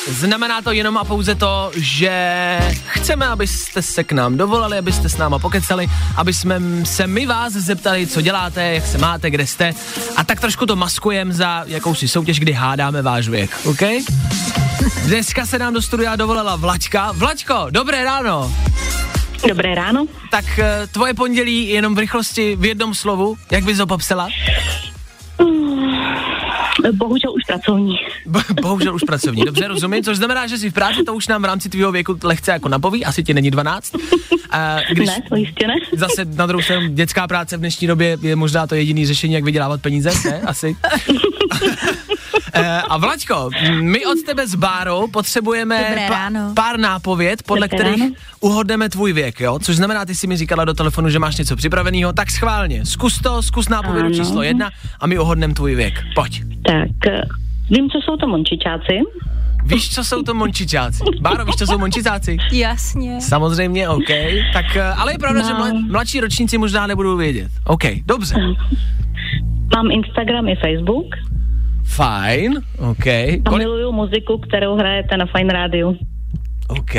Znamená 0.08 0.62
to 0.62 0.72
jenom 0.72 0.98
a 0.98 1.04
pouze 1.04 1.34
to, 1.34 1.70
že 1.76 2.58
chceme, 2.86 3.26
abyste 3.26 3.82
se 3.82 4.04
k 4.04 4.12
nám 4.12 4.36
dovolali, 4.36 4.78
abyste 4.78 5.08
s 5.08 5.16
náma 5.16 5.38
pokecali, 5.38 5.88
aby 6.16 6.34
jsme 6.34 6.60
se 6.84 7.06
my 7.06 7.26
vás 7.26 7.52
zeptali, 7.52 8.06
co 8.06 8.20
děláte, 8.20 8.74
jak 8.74 8.86
se 8.86 8.98
máte, 8.98 9.30
kde 9.30 9.46
jste 9.46 9.74
a 10.16 10.24
tak 10.24 10.40
trošku 10.40 10.66
to 10.66 10.76
maskujeme 10.76 11.34
za 11.34 11.64
jakousi 11.66 12.08
soutěž, 12.08 12.40
kdy 12.40 12.52
hádáme 12.52 13.02
váš 13.02 13.28
věk, 13.28 13.50
OK? 13.64 13.82
Dneska 14.98 15.46
se 15.46 15.58
nám 15.58 15.74
do 15.74 15.82
studia 15.82 16.16
dovolila 16.16 16.56
Vlaďka. 16.56 17.12
Vlaďko, 17.12 17.66
dobré 17.70 18.04
ráno. 18.04 18.52
Dobré 19.48 19.74
ráno. 19.74 20.06
Tak 20.30 20.58
eh, 20.58 20.86
tvoje 20.92 21.14
pondělí 21.14 21.68
jenom 21.68 21.94
v 21.94 21.98
rychlosti 21.98 22.56
v 22.56 22.64
jednom 22.64 22.94
slovu, 22.94 23.36
jak 23.50 23.64
bys 23.64 23.78
ho 23.78 23.86
popsala? 23.86 24.28
Bohužel 26.92 27.32
už 27.34 27.42
pracovní. 27.46 27.96
Bo- 28.26 28.40
bohužel 28.62 28.94
už 28.94 29.02
pracovní, 29.06 29.42
dobře, 29.44 29.68
rozumím, 29.68 30.04
což 30.04 30.16
znamená, 30.16 30.46
že 30.46 30.58
jsi 30.58 30.70
v 30.70 30.72
práci, 30.74 31.02
to 31.06 31.14
už 31.14 31.28
nám 31.28 31.42
v 31.42 31.44
rámci 31.44 31.68
tvého 31.68 31.92
věku 31.92 32.18
lehce 32.22 32.50
jako 32.50 32.68
napoví, 32.68 33.04
asi 33.04 33.22
ti 33.24 33.34
není 33.34 33.50
12. 33.50 33.92
A 34.50 34.76
když 34.92 35.08
Ne, 35.08 35.22
to 35.28 35.36
jistě 35.36 35.66
ne. 35.66 35.74
zase 35.96 36.24
na 36.24 36.46
druhou 36.46 36.62
stranu 36.62 36.88
dětská 36.88 37.26
práce 37.26 37.56
v 37.56 37.60
dnešní 37.60 37.86
době 37.86 38.18
je 38.22 38.36
možná 38.36 38.66
to 38.66 38.74
jediný 38.74 39.06
řešení, 39.06 39.34
jak 39.34 39.44
vydělávat 39.44 39.82
peníze, 39.82 40.10
ne? 40.24 40.40
Asi. 40.40 40.76
Eh, 42.52 42.80
A 42.88 42.96
Vlaďko, 42.96 43.50
my 43.80 44.06
od 44.06 44.18
tebe 44.26 44.46
s 44.48 44.54
Bárou 44.54 45.06
potřebujeme 45.08 45.96
pár 46.54 46.78
nápověd, 46.78 47.42
podle 47.42 47.68
Dobré 47.68 47.78
kterých 47.84 48.00
ráno. 48.00 48.14
uhodneme 48.40 48.88
tvůj 48.88 49.12
věk, 49.12 49.40
jo? 49.40 49.58
Což 49.58 49.76
znamená, 49.76 50.04
ty 50.04 50.14
jsi 50.14 50.26
mi 50.26 50.36
říkala 50.36 50.64
do 50.64 50.74
telefonu, 50.74 51.10
že 51.10 51.18
máš 51.18 51.36
něco 51.36 51.56
připraveného, 51.56 52.12
tak 52.12 52.30
schválně, 52.30 52.86
zkus 52.86 53.18
to, 53.18 53.42
zkus 53.42 53.68
nápovědu 53.68 54.06
Ano. 54.06 54.14
číslo 54.14 54.42
jedna 54.42 54.70
a 55.00 55.06
my 55.06 55.18
uhodneme 55.18 55.54
tvůj 55.54 55.74
věk. 55.74 55.94
Pojď. 56.14 56.42
Tak, 56.66 57.12
eh, 57.12 57.20
vím, 57.70 57.90
co 57.90 57.98
jsou 58.04 58.16
to 58.16 58.28
mončičáci. 58.28 58.98
Víš, 59.64 59.94
co 59.94 60.04
jsou 60.04 60.22
to 60.22 60.34
mončičáci? 60.34 61.02
Báro, 61.20 61.44
víš, 61.44 61.54
co 61.56 61.66
jsou 61.66 61.78
mončičáci? 61.78 62.36
Jasně. 62.52 63.20
Samozřejmě, 63.20 63.88
OK. 63.88 64.08
Tak, 64.52 64.76
eh, 64.76 64.82
ale 64.82 65.12
je 65.14 65.18
pravda, 65.18 65.40
No. 65.42 65.48
že 65.48 65.54
mla, 65.54 65.68
mladší 65.88 66.20
ročníci 66.20 66.58
možná 66.58 66.86
nebudou 66.86 67.16
vědět. 67.16 67.50
OK, 67.66 67.82
dobře. 68.06 68.34
Mám 69.76 69.90
Instagram 69.90 70.48
i 70.48 70.56
Facebook 70.56 71.06
Fajn, 71.90 72.62
OK. 72.78 73.06
a 73.06 73.40
Kolik, 73.48 73.66
miluju 73.66 73.92
muziku, 73.92 74.38
kterou 74.38 74.76
hrajete 74.76 75.16
na 75.16 75.26
Fine 75.36 75.52
Radio. 75.52 75.94
OK. 76.68 76.94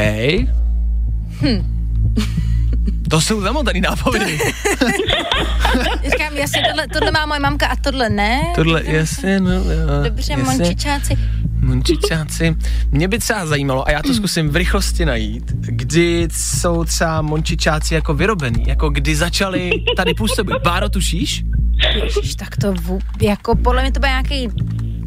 To 3.10 3.22
jsou 3.22 3.42
zamotaný 3.42 3.82
nápovědy. 3.82 4.38
Říkám, 6.12 6.38
jasně, 6.38 6.62
tohle, 6.70 6.88
tohle 6.88 7.12
má 7.12 7.26
moje 7.26 7.40
mamka 7.40 7.68
a 7.68 7.76
tohle 7.76 8.10
ne. 8.10 8.42
Tohle, 8.56 8.82
jasně, 8.86 9.40
no, 9.40 9.52
jo, 9.52 9.62
Dobře, 10.04 10.34
jasně. 10.34 10.44
mončičáci. 10.44 11.18
Mončičáci. 11.60 12.56
Mě 12.92 13.08
by 13.08 13.20
třeba 13.20 13.46
zajímalo, 13.46 13.88
a 13.88 13.92
já 13.92 14.02
to 14.02 14.14
zkusím 14.14 14.50
v 14.50 14.56
rychlosti 14.56 15.06
najít, 15.06 15.52
kdy 15.52 16.28
jsou 16.32 16.84
třeba 16.84 17.22
mončičáci 17.22 17.94
jako 17.94 18.14
vyrobený, 18.14 18.64
jako 18.68 18.90
kdy 18.90 19.16
začali 19.16 19.72
tady 19.98 20.14
působit. 20.14 20.56
Báro, 20.64 20.90
tušíš? 20.90 21.44
Ježiš, 22.04 22.36
tak 22.36 22.58
to 22.58 22.74
vů, 22.74 23.00
jako 23.22 23.56
podle 23.56 23.82
mě 23.82 23.92
to 23.92 24.00
byl 24.00 24.10
nějaký 24.10 24.50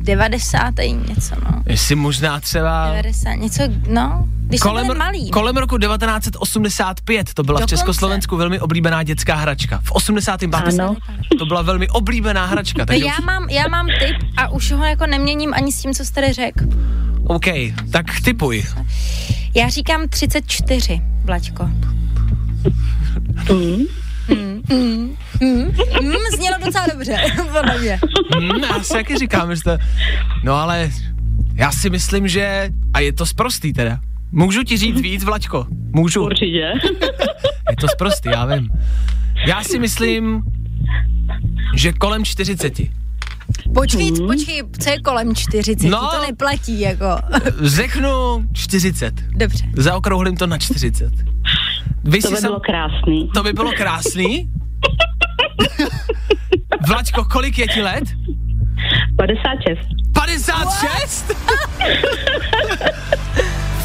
90. 0.04 0.74
něco, 1.08 1.34
no. 1.34 1.62
Jestli 1.66 1.94
možná 1.94 2.40
třeba 2.40 2.86
90, 2.88 3.34
něco, 3.34 3.62
no. 3.88 4.28
Když 4.46 4.60
kolem, 4.60 4.98
malý. 4.98 5.30
kolem 5.30 5.56
roku 5.56 5.78
1985 5.78 7.34
to 7.34 7.42
byla 7.42 7.58
Dokonce. 7.60 7.76
v 7.76 7.78
Československu 7.78 8.36
velmi 8.36 8.60
oblíbená 8.60 9.02
dětská 9.02 9.34
hračka. 9.34 9.80
V 9.84 9.92
85. 9.92 10.54
Ano. 10.54 10.96
to 11.38 11.46
byla 11.46 11.62
velmi 11.62 11.88
oblíbená 11.88 12.46
hračka. 12.46 12.78
No 12.78 12.86
Takže 12.86 13.04
já 13.04 13.20
mám, 13.24 13.48
já 13.50 13.68
mám 13.68 13.86
tip 13.86 14.16
a 14.36 14.48
už 14.48 14.72
ho 14.72 14.84
jako 14.84 15.06
neměním 15.06 15.54
ani 15.54 15.72
s 15.72 15.82
tím, 15.82 15.94
co 15.94 16.04
jste 16.04 16.14
tady 16.20 16.32
řekl. 16.32 16.64
OK, 17.26 17.46
tak 17.92 18.06
typuj. 18.24 18.64
Já 19.54 19.68
říkám 19.68 20.08
34, 20.08 21.02
Vlaďko. 21.24 21.70
Mm. 23.52 23.84
Mm, 24.28 25.03
znělo 26.36 26.56
docela 26.64 26.86
dobře, 26.92 27.16
podle 27.52 27.78
mě. 27.80 28.00
Hmm, 28.34 28.50
já 28.64 28.82
si 28.82 28.96
jaký 28.96 29.18
říkám, 29.18 29.56
že 29.56 29.62
to... 29.62 29.78
No 30.44 30.54
ale 30.54 30.90
já 31.54 31.72
si 31.72 31.90
myslím, 31.90 32.28
že... 32.28 32.70
A 32.94 33.00
je 33.00 33.12
to 33.12 33.26
sprostý 33.26 33.72
teda. 33.72 33.98
Můžu 34.32 34.62
ti 34.62 34.76
říct 34.76 35.00
víc, 35.00 35.24
Vlaďko? 35.24 35.66
Můžu. 35.92 36.24
Určitě. 36.24 36.72
Je 37.70 37.76
to 37.80 37.88
sprostý, 37.88 38.28
já 38.28 38.44
vím. 38.44 38.68
Já 39.46 39.62
si 39.64 39.78
myslím, 39.78 40.42
že 41.74 41.92
kolem 41.92 42.24
40. 42.24 42.72
Počkej, 43.74 44.12
počkej, 44.26 44.62
co 44.80 44.90
je 44.90 45.00
kolem 45.00 45.34
40, 45.34 45.88
No. 45.88 46.10
to 46.10 46.26
neplatí, 46.26 46.80
jako. 46.80 47.06
Řeknu 47.62 48.08
40. 48.52 49.14
Dobře. 49.36 49.64
Zaokrouhlím 49.76 50.36
to 50.36 50.46
na 50.46 50.58
40. 50.58 51.12
Vy 52.04 52.20
To 52.22 52.30
by 52.30 52.36
sam- 52.36 52.42
bylo 52.42 52.60
krásný. 52.60 53.28
to 53.34 53.42
by 53.42 53.52
bylo 53.52 53.72
krásný. 53.72 54.48
Vlaďko, 56.88 57.24
kolik 57.24 57.58
je 57.58 57.66
ti 57.68 57.82
let? 57.82 58.04
56. 59.16 59.78
56? 60.12 61.24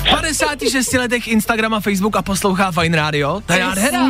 V 0.03 0.09
56 0.09 0.93
letech 0.93 1.27
Instagram 1.27 1.73
a 1.73 1.79
Facebook 1.79 2.15
a 2.15 2.21
poslouchá 2.21 2.71
Fine 2.71 2.97
Radio. 2.97 3.41
To 3.45 3.53
je 3.53 3.59
nádhera. 3.59 4.07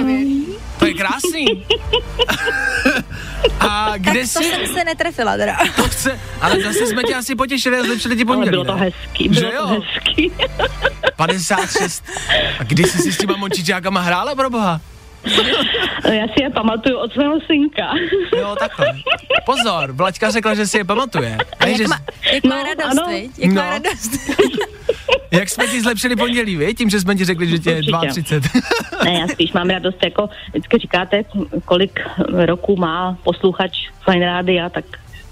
To 0.79 0.85
je 0.85 0.93
krásný. 0.93 1.45
a 3.59 3.93
kde 3.97 4.11
Tak 4.21 4.33
to 4.33 4.39
jsi? 4.43 4.49
jsem 4.49 4.67
se 4.73 4.83
netrefila 4.83 5.37
teda. 5.37 5.57
To 5.75 5.83
chce, 5.83 6.19
ale 6.41 6.61
zase 6.61 6.87
jsme 6.87 7.03
tě 7.03 7.15
asi 7.15 7.35
potěšili 7.35 7.77
a 7.77 7.83
zlepšili 7.83 8.15
ti 8.15 8.23
Ale 8.23 8.35
pondělí. 8.35 8.49
bylo 8.51 8.65
to 8.65 8.75
hezký, 8.75 9.29
Že 9.33 9.39
bylo 9.39 9.51
jo? 9.53 9.67
to 9.67 9.73
hezký. 9.73 10.31
56. 11.15 12.03
A 12.59 12.63
kdy 12.63 12.83
jsi 12.83 12.97
si 12.97 13.13
s 13.13 13.17
těma 13.17 13.37
mončičákama 13.37 14.01
hrála, 14.01 14.35
pro 14.35 14.49
boha? 14.49 14.81
Já 16.13 16.27
si 16.27 16.43
je 16.43 16.49
pamatuju 16.49 16.97
od 16.97 17.13
svého 17.13 17.39
synka. 17.41 17.93
Jo, 18.37 18.55
takhle. 18.59 18.85
Pozor, 19.45 19.91
Vlaďka 19.91 20.31
řekla, 20.31 20.53
že 20.55 20.67
si 20.67 20.77
je 20.77 20.83
pamatuje. 20.83 21.37
A 21.59 21.65
Ne, 21.65 21.71
jak 21.71 21.77
že, 21.77 21.87
má, 21.87 21.99
jak 22.33 22.43
má 22.43 22.55
No, 22.57 22.63
radost, 22.63 22.99
ano. 22.99 23.07
viď? 23.09 23.31
Jak 23.39 23.51
má 23.51 23.63
No. 23.63 23.69
radost. 23.69 24.11
jak 25.31 25.49
jsme 25.49 25.67
ti 25.67 25.81
zlepšili 25.81 26.15
pondělí, 26.15 26.55
vy? 26.55 26.73
Tím, 26.73 26.89
že 26.89 26.99
jsme 27.01 27.15
ti 27.15 27.25
řekli, 27.25 27.47
že 27.47 27.59
tě 27.59 27.69
je 27.71 27.75
Určitě. 27.77 28.39
32. 28.39 28.61
Ne, 29.05 29.13
já 29.19 29.27
spíš 29.27 29.53
mám 29.53 29.69
radost, 29.69 30.03
jako 30.03 30.29
vždycky 30.49 30.77
říkáte, 30.77 31.23
kolik 31.65 31.99
roků 32.45 32.75
má 32.75 33.17
posluchač 33.23 33.71
Fine 34.11 34.25
Rádia, 34.25 34.69
tak 34.69 34.85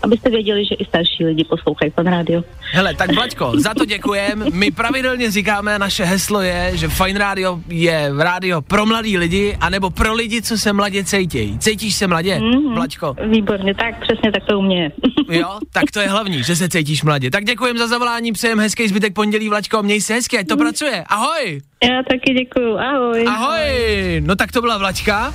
abyste 0.04 0.30
věděli, 0.30 0.66
že 0.66 0.76
i 0.76 0.86
starší 0.86 1.26
lidi 1.26 1.44
poslouchají 1.44 1.92
pan 1.92 2.08
rádio. 2.08 2.44
Hele, 2.72 2.94
tak 2.94 3.16
Vlaďko, 3.16 3.52
za 3.56 3.74
to 3.74 3.86
děkujem. 3.86 4.46
My 4.54 4.72
pravidelně 4.72 5.32
říkáme, 5.32 5.80
naše 5.80 6.04
heslo 6.04 6.42
je, 6.42 6.72
že 6.74 6.88
Fine 6.88 7.20
Radio 7.20 7.60
je 7.70 8.12
rádio 8.18 8.62
pro 8.62 8.86
mladý 8.86 9.18
lidi, 9.18 9.58
anebo 9.62 9.90
pro 9.90 10.14
lidi, 10.14 10.42
co 10.42 10.58
se 10.58 10.74
mladě 10.74 11.04
cítějí. 11.04 11.60
Cítíš 11.60 11.96
se 11.96 12.08
mladě, 12.08 12.36
mm-hmm. 12.36 12.74
Vlaďko? 12.74 13.16
Výborně, 13.30 13.74
tak 13.74 14.02
přesně 14.02 14.32
tak 14.32 14.44
to 14.46 14.60
u 14.60 14.62
mě. 14.62 14.92
Jo, 15.30 15.60
tak 15.74 15.92
to 15.94 16.00
je 16.00 16.08
hlavní, 16.08 16.44
že 16.44 16.56
se 16.56 16.70
cítíš 16.70 17.04
mladě. 17.04 17.32
Tak 17.32 17.44
děkujem 17.44 17.78
za 17.78 17.88
zavolání, 17.88 18.32
přejem 18.32 18.60
hezký 18.60 18.88
zbytek 18.88 19.14
pondělí, 19.14 19.50
Vlaďko, 19.50 19.84
měj 19.84 20.02
se 20.02 20.14
hezky, 20.14 20.40
ať 20.40 20.48
to 20.48 20.58
pracuje. 20.58 21.04
Ahoj! 21.08 21.62
Já 21.84 22.04
taky 22.10 22.34
děkuju, 22.34 22.78
ahoj. 22.78 23.26
Ahoj! 23.28 24.22
No 24.26 24.36
tak 24.36 24.52
to 24.52 24.62
byla 24.62 24.78
Vlaďka. 24.78 25.34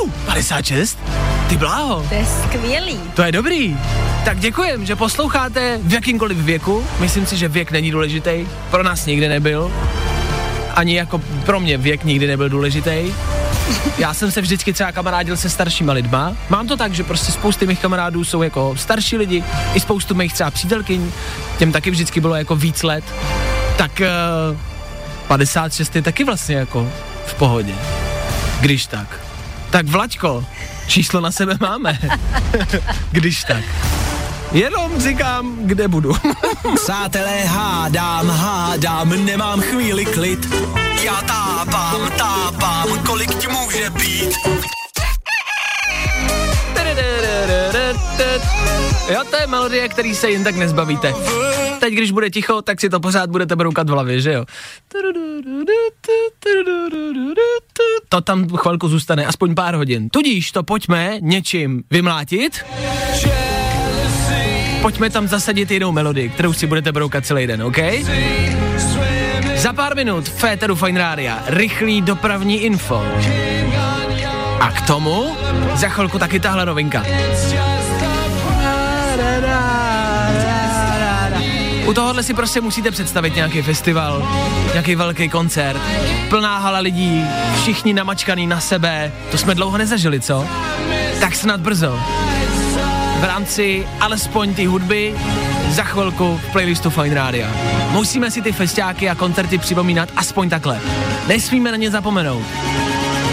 Fú, 0.00 0.12
56? 0.26 0.98
Ty 1.48 1.56
bláho. 1.56 2.06
To 2.08 2.14
je 2.14 2.26
skvělý. 2.26 3.00
To 3.14 3.22
je 3.22 3.32
dobrý. 3.32 3.76
Tak 4.24 4.38
děkujem, 4.38 4.86
že 4.86 4.96
posloucháte 4.96 5.78
v 5.82 5.92
jakýmkoliv 5.92 6.36
věku. 6.36 6.84
Myslím 7.00 7.26
si, 7.26 7.36
že 7.36 7.48
věk 7.48 7.70
není 7.70 7.90
důležitý. 7.90 8.46
Pro 8.70 8.82
nás 8.82 9.06
nikdy 9.06 9.28
nebyl. 9.28 9.72
Ani 10.74 10.96
jako 10.96 11.18
pro 11.18 11.60
mě 11.60 11.78
věk 11.78 12.04
nikdy 12.04 12.26
nebyl 12.26 12.48
důležitý. 12.48 13.14
Já 13.98 14.14
jsem 14.14 14.30
se 14.30 14.40
vždycky 14.40 14.72
třeba 14.72 14.92
kamarádil 14.92 15.36
se 15.36 15.50
staršíma 15.50 15.92
lidma. 15.92 16.36
Mám 16.48 16.66
to 16.66 16.76
tak, 16.76 16.94
že 16.94 17.04
prostě 17.04 17.32
spousty 17.32 17.66
mých 17.66 17.80
kamarádů 17.80 18.24
jsou 18.24 18.42
jako 18.42 18.76
starší 18.76 19.16
lidi, 19.16 19.44
i 19.74 19.80
spoustu 19.80 20.14
mých 20.14 20.32
třeba 20.32 20.50
přítelkyň, 20.50 21.12
těm 21.58 21.72
taky 21.72 21.90
vždycky 21.90 22.20
bylo 22.20 22.34
jako 22.34 22.56
víc 22.56 22.82
let. 22.82 23.04
Tak 23.76 24.02
uh, 24.52 24.58
56 25.28 25.96
je 25.96 26.02
taky 26.02 26.24
vlastně 26.24 26.56
jako 26.56 26.88
v 27.26 27.34
pohodě. 27.34 27.74
Když 28.60 28.86
tak. 28.86 29.29
Tak 29.70 29.86
Vlaďko, 29.86 30.44
číslo 30.86 31.20
na 31.20 31.30
sebe 31.30 31.56
máme. 31.60 31.98
Když 33.12 33.44
tak. 33.44 33.64
Jenom 34.52 35.00
říkám, 35.00 35.56
kde 35.60 35.88
budu. 35.88 36.12
Přátelé, 36.84 37.44
hádám, 37.44 38.28
hádám, 38.28 39.24
nemám 39.24 39.60
chvíli 39.60 40.04
klid. 40.04 40.48
Já 41.04 41.22
tápám, 41.22 42.10
tápám, 42.18 42.98
kolik 43.06 43.34
ti 43.34 43.48
může 43.48 43.90
být. 43.90 44.30
Jo, 49.10 49.24
to 49.30 49.36
je 49.36 49.46
melodie, 49.46 49.88
který 49.88 50.14
se 50.14 50.30
jen 50.30 50.44
tak 50.44 50.56
nezbavíte. 50.56 51.14
Teď, 51.80 51.94
když 51.94 52.10
bude 52.10 52.30
ticho, 52.30 52.62
tak 52.62 52.80
si 52.80 52.90
to 52.90 53.00
pořád 53.00 53.30
budete 53.30 53.56
broukat 53.56 53.88
v 53.88 53.92
hlavě, 53.92 54.20
že 54.20 54.32
jo? 54.32 54.44
To 58.08 58.20
tam 58.20 58.48
chvilku 58.56 58.88
zůstane, 58.88 59.26
aspoň 59.26 59.54
pár 59.54 59.74
hodin. 59.74 60.08
Tudíž 60.08 60.52
to 60.52 60.62
pojďme 60.62 61.16
něčím 61.20 61.82
vymlátit. 61.90 62.64
Pojďme 64.82 65.10
tam 65.10 65.28
zasadit 65.28 65.70
jinou 65.70 65.92
melodii, 65.92 66.28
kterou 66.28 66.52
si 66.52 66.66
budete 66.66 66.92
broukat 66.92 67.26
celý 67.26 67.46
den, 67.46 67.62
OK? 67.62 67.78
Za 69.56 69.72
pár 69.72 69.96
minut 69.96 70.28
Féteru 70.28 70.74
Fine 70.74 71.00
Rádia 71.00 71.42
rychlý 71.46 72.00
dopravní 72.00 72.62
info. 72.62 73.04
A 74.60 74.70
k 74.72 74.86
tomu 74.86 75.36
za 75.74 75.88
chvilku 75.88 76.18
taky 76.18 76.40
tahle 76.40 76.66
novinka. 76.66 77.04
U 81.90 81.94
tohohle 81.94 82.22
si 82.22 82.34
prostě 82.34 82.60
musíte 82.60 82.90
představit 82.90 83.34
nějaký 83.34 83.62
festival, 83.62 84.28
nějaký 84.72 84.94
velký 84.94 85.28
koncert, 85.28 85.80
plná 86.28 86.58
hala 86.58 86.78
lidí, 86.78 87.24
všichni 87.60 87.94
namačkaný 87.94 88.46
na 88.46 88.60
sebe, 88.60 89.12
to 89.30 89.38
jsme 89.38 89.54
dlouho 89.54 89.78
nezažili, 89.78 90.20
co? 90.20 90.46
Tak 91.20 91.34
snad 91.34 91.60
brzo. 91.60 92.00
V 93.20 93.24
rámci 93.24 93.88
alespoň 94.00 94.54
ty 94.54 94.64
hudby 94.64 95.14
za 95.68 95.82
chvilku 95.82 96.40
v 96.48 96.52
playlistu 96.52 96.90
Fine 96.90 97.14
Radio. 97.14 97.46
Musíme 97.90 98.30
si 98.30 98.42
ty 98.42 98.52
festiáky 98.52 99.08
a 99.08 99.14
koncerty 99.14 99.58
připomínat 99.58 100.08
aspoň 100.16 100.50
takhle. 100.50 100.80
Nesmíme 101.26 101.70
na 101.70 101.76
ně 101.76 101.90
zapomenout. 101.90 102.44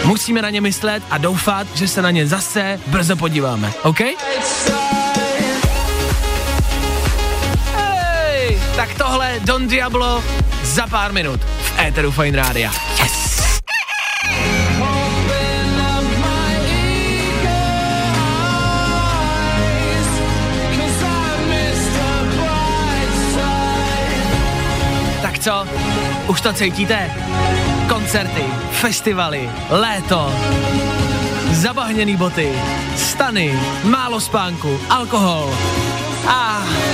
Musíme 0.05 0.41
na 0.41 0.49
ně 0.49 0.61
myslet 0.61 1.03
a 1.09 1.17
doufat, 1.17 1.67
že 1.75 1.87
se 1.87 2.01
na 2.01 2.11
ně 2.11 2.27
zase 2.27 2.79
brzo 2.87 3.15
podíváme, 3.15 3.73
OK? 3.83 3.99
Don 9.45 9.67
Diablo 9.67 10.23
za 10.63 10.87
pár 10.87 11.13
minut 11.13 11.41
v 11.41 11.69
éteru 11.79 12.11
Fine 12.11 12.37
Rádia. 12.37 12.71
Yes! 12.97 13.37
Tak 25.21 25.39
co? 25.39 25.67
Už 26.27 26.41
to 26.41 26.53
cítíte? 26.53 27.11
Koncerty, 27.89 28.43
festivaly, 28.71 29.49
léto, 29.69 30.33
zabahněný 31.51 32.15
boty, 32.15 32.51
stany, 32.95 33.59
málo 33.83 34.21
spánku, 34.21 34.79
alkohol 34.89 35.53
a... 36.27 36.57
Ach, 36.57 36.86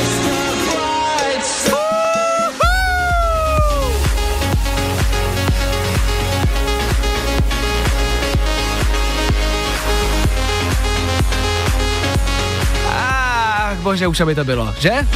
bože, 13.83 14.07
už 14.07 14.19
aby 14.19 14.35
to 14.35 14.43
bylo, 14.43 14.75
že? 14.79 15.07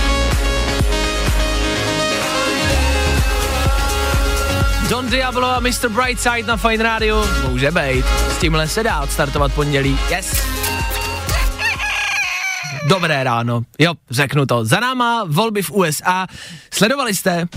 Don 4.89 5.10
Diablo 5.10 5.47
a 5.47 5.60
Mr. 5.60 5.89
Brightside 5.89 6.47
na 6.47 6.58
Fine 6.58 6.84
Radio. 6.84 7.25
Může 7.49 7.71
být. 7.71 8.06
S 8.06 8.38
tímhle 8.38 8.67
se 8.67 8.84
dá 8.84 9.01
odstartovat 9.01 9.53
pondělí. 9.53 9.99
Yes. 10.10 10.43
Dobré 12.89 13.23
ráno. 13.23 13.62
Jo, 13.80 13.93
řeknu 14.10 14.45
to. 14.45 14.65
Za 14.65 14.80
náma 14.80 15.23
volby 15.27 15.62
v 15.62 15.71
USA. 15.71 16.27
Sledovali 16.73 17.15
jste? 17.15 17.47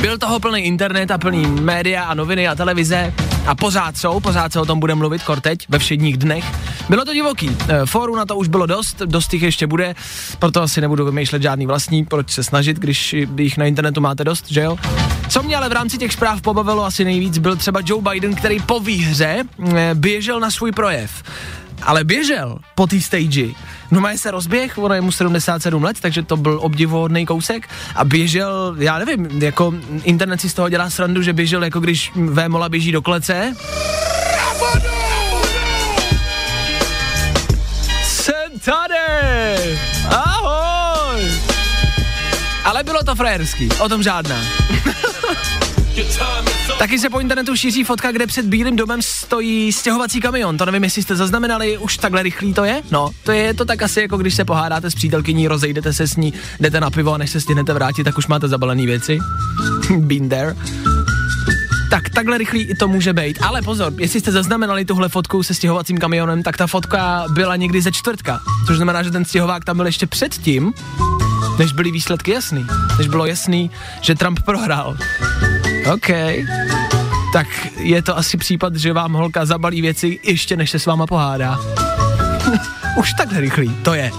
Byl 0.00 0.18
toho 0.18 0.40
plný 0.40 0.60
internet 0.60 1.10
a 1.10 1.18
plný 1.18 1.46
média 1.46 2.04
a 2.04 2.14
noviny 2.14 2.48
a 2.48 2.54
televize 2.54 3.12
a 3.50 3.54
pořád 3.54 3.96
jsou, 3.96 4.20
pořád 4.20 4.52
se 4.52 4.60
o 4.60 4.66
tom 4.66 4.80
bude 4.80 4.94
mluvit, 4.94 5.22
korteď, 5.22 5.66
ve 5.68 5.78
všedních 5.78 6.16
dnech. 6.16 6.44
Bylo 6.88 7.04
to 7.04 7.14
divoký, 7.14 7.56
e, 7.68 7.86
fóru 7.86 8.16
na 8.16 8.26
to 8.26 8.36
už 8.36 8.48
bylo 8.48 8.66
dost, 8.66 8.98
dost 8.98 9.32
jich 9.32 9.42
ještě 9.42 9.66
bude, 9.66 9.94
proto 10.38 10.62
asi 10.62 10.80
nebudu 10.80 11.04
vymýšlet 11.04 11.42
žádný 11.42 11.66
vlastní, 11.66 12.04
proč 12.04 12.30
se 12.30 12.44
snažit, 12.44 12.78
když 12.78 13.12
jich 13.36 13.56
na 13.56 13.64
internetu 13.64 14.00
máte 14.00 14.24
dost, 14.24 14.50
že 14.50 14.60
jo? 14.60 14.76
Co 15.28 15.42
mě 15.42 15.56
ale 15.56 15.68
v 15.68 15.72
rámci 15.72 15.98
těch 15.98 16.12
zpráv 16.12 16.40
pobavilo 16.40 16.84
asi 16.84 17.04
nejvíc, 17.04 17.38
byl 17.38 17.56
třeba 17.56 17.80
Joe 17.84 18.02
Biden, 18.10 18.34
který 18.34 18.60
po 18.60 18.80
výhře 18.80 19.44
e, 19.74 19.90
běžel 19.94 20.40
na 20.40 20.50
svůj 20.50 20.72
projev 20.72 21.22
ale 21.82 22.04
běžel 22.04 22.58
po 22.74 22.86
té 22.86 23.00
stage. 23.00 23.48
No 23.90 24.02
se 24.16 24.30
rozběh, 24.30 24.78
ono 24.78 24.94
je 24.94 25.00
mu 25.00 25.12
77 25.12 25.84
let, 25.84 25.96
takže 26.00 26.22
to 26.22 26.36
byl 26.36 26.58
obdivuhodný 26.62 27.26
kousek 27.26 27.68
a 27.94 28.04
běžel, 28.04 28.76
já 28.78 28.98
nevím, 28.98 29.42
jako 29.42 29.74
internet 30.02 30.40
si 30.40 30.50
z 30.50 30.54
toho 30.54 30.68
dělá 30.68 30.90
srandu, 30.90 31.22
že 31.22 31.32
běžel 31.32 31.64
jako 31.64 31.80
když 31.80 32.12
Vémola 32.14 32.68
běží 32.68 32.92
do 32.92 33.02
klece. 33.02 33.52
Jsem 38.04 38.60
tady! 38.64 39.78
Ahoj! 40.08 41.30
Ale 42.64 42.82
bylo 42.82 43.02
to 43.02 43.14
frajerský, 43.14 43.68
o 43.80 43.88
tom 43.88 44.02
žádná. 44.02 44.36
Taky 46.80 46.98
se 46.98 47.10
po 47.10 47.20
internetu 47.20 47.56
šíří 47.56 47.84
fotka, 47.84 48.12
kde 48.12 48.26
před 48.26 48.46
Bílým 48.46 48.76
domem 48.76 49.02
stojí 49.02 49.72
stěhovací 49.72 50.20
kamion. 50.20 50.56
To 50.56 50.66
nevím, 50.66 50.84
jestli 50.84 51.02
jste 51.02 51.16
zaznamenali, 51.16 51.78
už 51.78 51.96
takhle 51.96 52.22
rychlý 52.22 52.54
to 52.54 52.64
je? 52.64 52.82
No, 52.90 53.10
to 53.24 53.32
je 53.32 53.54
to 53.54 53.64
tak 53.64 53.82
asi 53.82 54.00
jako 54.00 54.16
když 54.16 54.34
se 54.34 54.44
pohádáte 54.44 54.90
s 54.90 54.94
přítelkyní, 54.94 55.48
rozejdete 55.48 55.92
se 55.92 56.06
s 56.06 56.16
ní, 56.16 56.32
jdete 56.60 56.80
na 56.80 56.90
pivo 56.90 57.14
a 57.14 57.18
než 57.18 57.30
se 57.30 57.40
stihnete 57.40 57.72
vrátit, 57.72 58.04
tak 58.04 58.18
už 58.18 58.26
máte 58.26 58.48
zabalené 58.48 58.86
věci. 58.86 59.18
Been 59.96 60.28
there. 60.28 60.56
Tak 61.90 62.08
takhle 62.08 62.38
rychlý 62.38 62.62
i 62.62 62.74
to 62.74 62.88
může 62.88 63.12
být. 63.12 63.38
Ale 63.42 63.62
pozor, 63.62 63.92
jestli 63.98 64.20
jste 64.20 64.32
zaznamenali 64.32 64.84
tuhle 64.84 65.08
fotku 65.08 65.42
se 65.42 65.54
stěhovacím 65.54 65.98
kamionem, 65.98 66.42
tak 66.42 66.56
ta 66.56 66.66
fotka 66.66 67.24
byla 67.30 67.56
někdy 67.56 67.82
ze 67.82 67.92
čtvrtka. 67.92 68.40
Což 68.66 68.76
znamená, 68.76 69.02
že 69.02 69.10
ten 69.10 69.24
stěhovák 69.24 69.64
tam 69.64 69.76
byl 69.76 69.86
ještě 69.86 70.06
předtím, 70.06 70.72
než 71.58 71.72
byly 71.72 71.90
výsledky 71.90 72.30
jasný. 72.30 72.66
Než 72.98 73.08
bylo 73.08 73.26
jasný, 73.26 73.70
že 74.00 74.14
Trump 74.14 74.40
prohrál. 74.44 74.96
OK. 75.86 76.08
Tak 77.32 77.46
je 77.76 78.02
to 78.02 78.18
asi 78.18 78.36
případ, 78.36 78.76
že 78.76 78.92
vám 78.92 79.12
holka 79.12 79.44
zabalí 79.46 79.82
věci 79.82 80.18
ještě 80.22 80.56
než 80.56 80.70
se 80.70 80.78
s 80.78 80.86
váma 80.86 81.06
pohádá. 81.06 81.58
Už 82.96 83.12
takhle 83.12 83.40
rychlý, 83.40 83.76
to 83.82 83.94
je. 83.94 84.10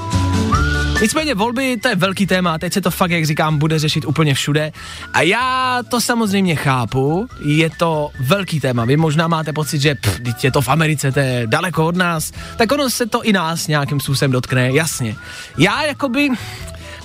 Nicméně 1.01 1.35
volby, 1.35 1.77
to 1.77 1.87
je 1.87 1.95
velký 1.95 2.27
téma, 2.27 2.57
teď 2.57 2.73
se 2.73 2.81
to 2.81 2.91
fakt, 2.91 3.11
jak 3.11 3.25
říkám, 3.25 3.57
bude 3.57 3.79
řešit 3.79 4.05
úplně 4.05 4.33
všude. 4.33 4.71
A 5.13 5.21
já 5.21 5.79
to 5.89 6.01
samozřejmě 6.01 6.55
chápu, 6.55 7.27
je 7.45 7.69
to 7.69 8.09
velký 8.19 8.59
téma. 8.59 8.85
Vy 8.85 8.97
možná 8.97 9.27
máte 9.27 9.53
pocit, 9.53 9.81
že 9.81 9.95
pff, 9.95 10.43
je 10.43 10.51
to 10.51 10.61
v 10.61 10.69
Americe, 10.69 11.11
to 11.11 11.19
je 11.19 11.43
daleko 11.45 11.85
od 11.85 11.95
nás, 11.95 12.31
tak 12.57 12.71
ono 12.71 12.89
se 12.89 13.05
to 13.05 13.23
i 13.23 13.33
nás 13.33 13.67
nějakým 13.67 13.99
způsobem 13.99 14.31
dotkne, 14.31 14.71
jasně. 14.71 15.15
Já 15.57 15.83
jakoby 15.83 16.29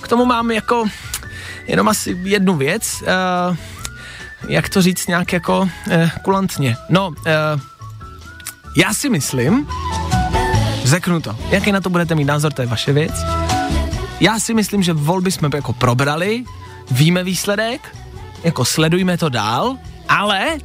k 0.01 0.07
tomu 0.07 0.25
mám 0.25 0.51
jako 0.51 0.85
jenom 1.67 1.87
asi 1.89 2.17
jednu 2.23 2.55
věc, 2.55 3.03
uh, 3.49 3.55
jak 4.47 4.69
to 4.69 4.81
říct 4.81 5.07
nějak 5.07 5.33
jako 5.33 5.59
uh, 5.59 5.69
kulantně. 6.21 6.77
No, 6.89 7.07
uh, 7.07 7.15
já 8.77 8.93
si 8.93 9.09
myslím, 9.09 9.67
řeknu 10.83 11.21
to, 11.21 11.37
jaký 11.49 11.71
na 11.71 11.81
to 11.81 11.89
budete 11.89 12.15
mít 12.15 12.25
názor, 12.25 12.53
to 12.53 12.61
je 12.61 12.67
vaše 12.67 12.93
věc. 12.93 13.13
Já 14.19 14.39
si 14.39 14.53
myslím, 14.53 14.83
že 14.83 14.93
volby 14.93 15.31
jsme 15.31 15.49
jako 15.55 15.73
probrali, 15.73 16.43
víme 16.91 17.23
výsledek, 17.23 17.95
jako 18.43 18.65
sledujme 18.65 19.17
to 19.17 19.29
dál, 19.29 19.77
ale 20.09 20.57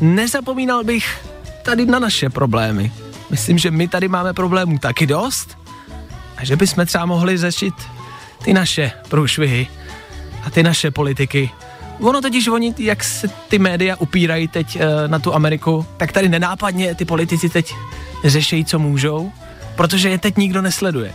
nezapomínal 0.00 0.84
bych 0.84 1.26
tady 1.62 1.86
na 1.86 1.98
naše 1.98 2.30
problémy. 2.30 2.92
Myslím, 3.30 3.58
že 3.58 3.70
my 3.70 3.88
tady 3.88 4.08
máme 4.08 4.32
problémů 4.32 4.78
taky 4.78 5.06
dost 5.06 5.58
a 6.36 6.44
že 6.44 6.56
bychom 6.56 6.86
třeba 6.86 7.06
mohli 7.06 7.38
řešit 7.38 7.74
ty 8.44 8.54
naše 8.54 8.92
průšvihy 9.08 9.66
a 10.44 10.50
ty 10.50 10.62
naše 10.62 10.90
politiky. 10.90 11.50
Ono 12.02 12.20
totiž 12.20 12.48
oni, 12.48 12.74
jak 12.78 13.04
se 13.04 13.28
ty 13.48 13.58
média 13.58 13.96
upírají 13.98 14.48
teď 14.48 14.76
e, 14.76 15.08
na 15.08 15.18
tu 15.18 15.34
Ameriku, 15.34 15.86
tak 15.96 16.12
tady 16.12 16.28
nenápadně 16.28 16.94
ty 16.94 17.04
politici 17.04 17.48
teď 17.48 17.74
řešejí, 18.24 18.64
co 18.64 18.78
můžou, 18.78 19.32
protože 19.76 20.08
je 20.08 20.18
teď 20.18 20.36
nikdo 20.36 20.62
nesleduje. 20.62 21.12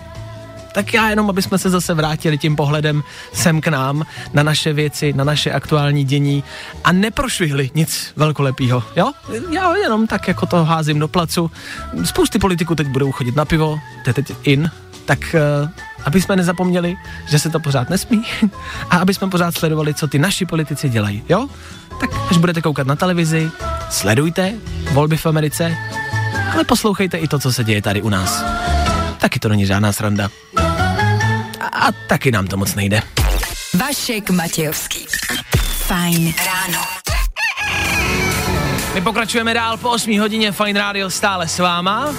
Tak 0.73 0.93
já 0.93 1.10
jenom, 1.10 1.30
aby 1.30 1.41
jsme 1.41 1.58
se 1.58 1.69
zase 1.69 1.93
vrátili 1.93 2.38
tím 2.38 2.56
pohledem 2.56 3.04
sem 3.34 3.62
k 3.62 3.67
nám, 3.67 4.06
na 4.34 4.43
naše 4.43 4.73
věci, 4.73 5.13
na 5.13 5.23
naše 5.23 5.52
aktuální 5.52 6.04
dění 6.04 6.43
a 6.84 6.91
neprošvihli 6.91 7.71
nic 7.76 8.13
velkolepýho, 8.15 8.84
jo? 8.95 9.12
Já 9.52 9.76
jenom 9.76 10.08
tak 10.08 10.28
jako 10.28 10.45
to 10.45 10.65
házím 10.65 11.00
do 11.00 11.08
placu. 11.08 11.52
Spousty 12.04 12.39
politiků 12.39 12.76
teď 12.76 12.88
budou 12.88 13.12
chodit 13.12 13.36
na 13.36 13.45
pivo, 13.45 13.80
to 14.04 14.10
je 14.10 14.13
teď 14.13 14.32
in, 14.43 14.71
tak 15.08 15.36
uh, 15.63 15.70
aby 16.06 16.22
jsme 16.22 16.36
nezapomněli, 16.36 16.96
že 17.30 17.39
se 17.39 17.50
to 17.50 17.60
pořád 17.60 17.89
nesmí 17.89 18.24
a 18.89 18.98
aby 18.98 19.13
jsme 19.13 19.30
pořád 19.30 19.58
sledovali, 19.58 19.93
co 19.93 20.08
ty 20.08 20.20
naši 20.20 20.46
politici 20.46 20.89
dělají, 20.89 21.24
jo? 21.30 21.48
Tak 22.00 22.10
až 22.32 22.38
budete 22.38 22.62
koukat 22.62 22.88
na 22.88 22.96
televizi, 22.96 23.52
sledujte 23.89 24.54
volby 24.91 25.17
v 25.17 25.26
Americe, 25.26 25.78
ale 26.54 26.63
poslouchejte 26.63 27.17
i 27.17 27.28
to, 27.28 27.39
co 27.39 27.54
se 27.54 27.63
děje 27.63 27.82
tady 27.82 28.02
u 28.02 28.10
nás. 28.10 28.43
Taky 29.17 29.39
to 29.39 29.50
není 29.50 29.65
žádná 29.65 29.91
sranda. 29.91 30.30
A, 31.60 31.67
a 31.67 31.91
taky 32.08 32.32
nám 32.32 32.48
to 32.48 32.58
moc 32.58 32.76
nejde. 32.76 33.02
Vašek 33.74 34.30
Matějovský. 34.30 35.06
Fajn 35.88 36.34
ráno. 36.46 36.97
My 38.98 39.02
pokračujeme 39.02 39.54
dál 39.54 39.78
po 39.78 39.90
8 39.90 40.20
hodině 40.20 40.52
Fine 40.52 40.80
Radio 40.80 41.10
stále 41.10 41.48
s 41.48 41.60
váma. 41.60 42.16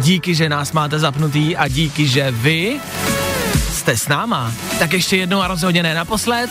Díky, 0.00 0.34
že 0.34 0.48
nás 0.48 0.72
máte 0.72 0.98
zapnutý 0.98 1.56
a 1.56 1.68
díky, 1.68 2.08
že 2.08 2.30
vy 2.30 2.80
jste 3.72 3.96
s 3.96 4.08
náma. 4.08 4.52
Tak 4.78 4.92
ještě 4.92 5.16
jednou 5.16 5.40
a 5.42 5.48
rozhodně 5.48 5.82
ne 5.82 5.94
naposled. 5.94 6.50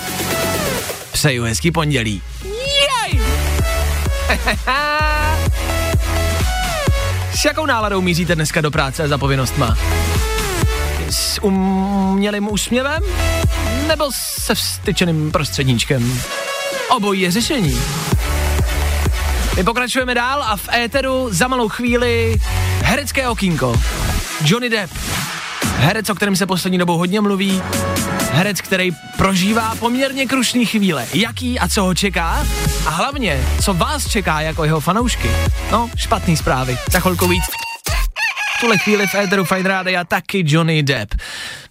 Přeju 1.12 1.44
hezký 1.44 1.72
pondělí. 1.72 2.22
Jej! 2.44 3.22
S 7.36 7.46
jakou 7.46 7.66
náladou 7.66 8.02
míříte 8.02 8.36
dneska 8.36 8.62
do 8.62 8.72
práce 8.72 9.08
za 9.08 9.18
povinnostma? 9.18 9.78
S 11.10 11.44
umělým 11.44 12.52
úsměvem? 12.52 13.04
Nebo 13.88 14.06
se 14.40 14.56
vstyčeným 14.56 15.32
prostředníčkem? 15.32 16.22
Obojí 16.90 17.22
je 17.22 17.32
řešení. 17.32 17.82
My 19.56 19.64
pokračujeme 19.64 20.16
dál 20.16 20.44
a 20.44 20.56
v 20.56 20.70
éteru 20.74 21.28
za 21.32 21.48
malou 21.48 21.70
chvíli 21.70 22.38
herecké 22.84 23.28
okýnko. 23.28 23.82
Johnny 24.46 24.70
Depp. 24.70 24.94
Herec, 25.78 26.10
o 26.10 26.16
kterém 26.16 26.36
se 26.36 26.46
poslední 26.46 26.78
dobou 26.78 26.98
hodně 26.98 27.22
mluví. 27.22 27.62
Herec, 28.32 28.62
který 28.62 28.92
prožívá 29.18 29.76
poměrně 29.76 30.26
krušný 30.26 30.66
chvíle. 30.66 31.06
Jaký 31.14 31.60
a 31.60 31.68
co 31.68 31.84
ho 31.84 31.94
čeká? 31.96 32.46
A 32.86 32.90
hlavně, 32.90 33.48
co 33.64 33.74
vás 33.74 34.10
čeká 34.10 34.42
jako 34.42 34.64
jeho 34.64 34.80
fanoušky? 34.80 35.30
No, 35.72 35.90
špatný 35.96 36.38
zprávy. 36.38 36.78
Za 36.92 37.00
chvilku 37.00 37.28
víc. 37.28 37.44
Tuhle 38.60 38.78
chvíli 38.78 39.08
v 39.08 39.16
éteru 39.16 39.46
Fine 39.46 39.70
Rádia 39.70 40.04
taky 40.04 40.44
Johnny 40.48 40.84
Depp. 40.84 41.16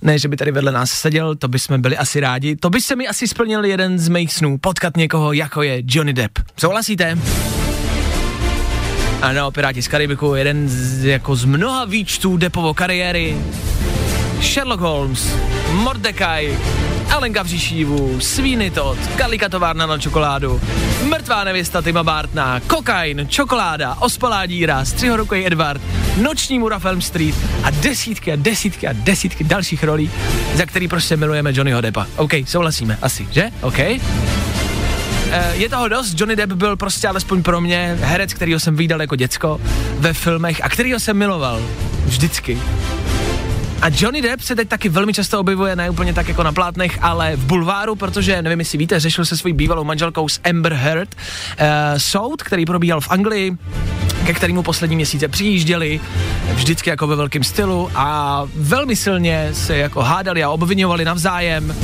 Ne, 0.03 0.19
že 0.19 0.29
by 0.29 0.37
tady 0.37 0.53
vedle 0.53 0.73
nás 0.73 0.91
seděl, 0.91 1.37
to 1.37 1.49
by 1.49 1.59
jsme 1.59 1.79
byli 1.79 1.97
asi 1.97 2.21
rádi. 2.21 2.57
To 2.57 2.71
by 2.71 2.81
se 2.81 2.97
mi 2.97 3.09
asi 3.09 3.29
splnil 3.29 3.65
jeden 3.65 3.99
z 3.99 4.09
mých 4.09 4.33
snů, 4.33 4.59
potkat 4.59 4.97
někoho, 4.97 5.33
jako 5.33 5.63
je 5.63 5.83
Johnny 5.87 6.13
Depp. 6.13 6.39
Souhlasíte? 6.61 7.19
Ano, 9.23 9.51
Piráti 9.51 9.83
z 9.83 9.89
Karibiku, 9.89 10.35
jeden 10.35 10.69
z, 10.69 11.05
jako 11.05 11.37
z 11.37 11.45
mnoha 11.45 11.85
výčtů 11.85 12.37
Depovo 12.37 12.75
kariéry. 12.75 13.37
Sherlock 14.43 14.81
Holmes, 14.81 15.37
Mordecai, 15.73 16.59
Alenka 17.11 17.43
v 17.43 17.49
Sweeney 18.19 18.71
Todd, 18.71 18.99
Kalika 19.17 19.49
továrna 19.49 19.87
na 19.87 19.99
čokoládu, 19.99 20.61
Mrtvá 21.03 21.45
nevěsta 21.45 21.83
Tima 21.83 22.03
Bartna, 22.03 22.61
Kokain, 22.61 23.27
Čokoláda, 23.29 23.95
Ospalá 24.01 24.47
díra, 24.47 24.85
Střihorukoj 24.85 25.47
Edward, 25.47 25.83
Noční 26.23 26.59
mura 26.59 26.79
Film 26.79 27.03
Street 27.03 27.35
a 27.63 27.71
desítky 27.71 28.33
a 28.33 28.37
desítky 28.37 28.89
a 28.89 28.93
desítky 28.93 29.45
dalších 29.45 29.85
rolí, 29.85 30.11
za 30.55 30.67
který 30.67 30.89
prostě 30.89 31.17
milujeme 31.17 31.53
Johnnyho 31.55 31.81
Deppa. 31.81 32.07
OK, 32.17 32.33
souhlasíme, 32.47 32.99
asi, 33.03 33.29
že? 33.31 33.51
OK? 33.61 33.79
Eh, 35.33 35.57
je 35.57 35.69
toho 35.69 35.89
dost, 35.89 36.21
Johnny 36.21 36.37
Depp 36.37 36.53
byl 36.53 36.77
prostě 36.77 37.09
alespoň 37.09 37.43
pro 37.43 37.61
mě 37.61 37.99
herec, 38.01 38.35
kterýho 38.35 38.61
jsem 38.61 38.77
viděl 38.77 39.01
jako 39.01 39.17
děcko 39.17 39.61
ve 39.99 40.13
filmech 40.13 40.65
a 40.65 40.69
kterýho 40.69 41.01
jsem 41.01 41.17
miloval. 41.17 41.61
Vždycky. 42.05 42.59
A 43.83 43.87
Johnny 43.97 44.23
Depp 44.23 44.43
se 44.43 44.57
teď 44.57 44.69
taky 44.69 44.89
velmi 44.89 45.13
často 45.13 45.41
objevuje, 45.41 45.77
ne 45.77 45.91
úplně 45.91 46.15
tak 46.15 46.29
jako 46.29 46.43
na 46.43 46.53
plátnech, 46.53 46.99
ale 47.03 47.37
v 47.37 47.45
bulváru, 47.45 47.95
protože, 47.95 48.43
nevím, 48.43 48.59
jestli 48.59 48.79
víte, 48.79 49.01
řešil 49.01 49.25
se 49.25 49.37
svojí 49.37 49.55
bývalou 49.55 49.85
manželkou 49.85 50.29
s 50.29 50.41
Amber 50.51 50.73
Heard 50.73 51.15
uh, 51.15 51.67
soud, 51.97 52.43
který 52.43 52.67
probíhal 52.67 53.01
v 53.01 53.11
Anglii, 53.11 53.57
ke 54.27 54.35
kterému 54.35 54.63
poslední 54.63 54.97
měsíce 54.97 55.29
přijížděli, 55.29 56.01
vždycky 56.55 56.91
jako 56.91 57.07
ve 57.07 57.17
velkém 57.17 57.45
stylu 57.45 57.91
a 57.95 58.43
velmi 58.55 58.97
silně 58.97 59.51
se 59.53 59.77
jako 59.77 60.03
hádali 60.03 60.43
a 60.43 60.51
obvinovali 60.51 61.05
navzájem. 61.05 61.75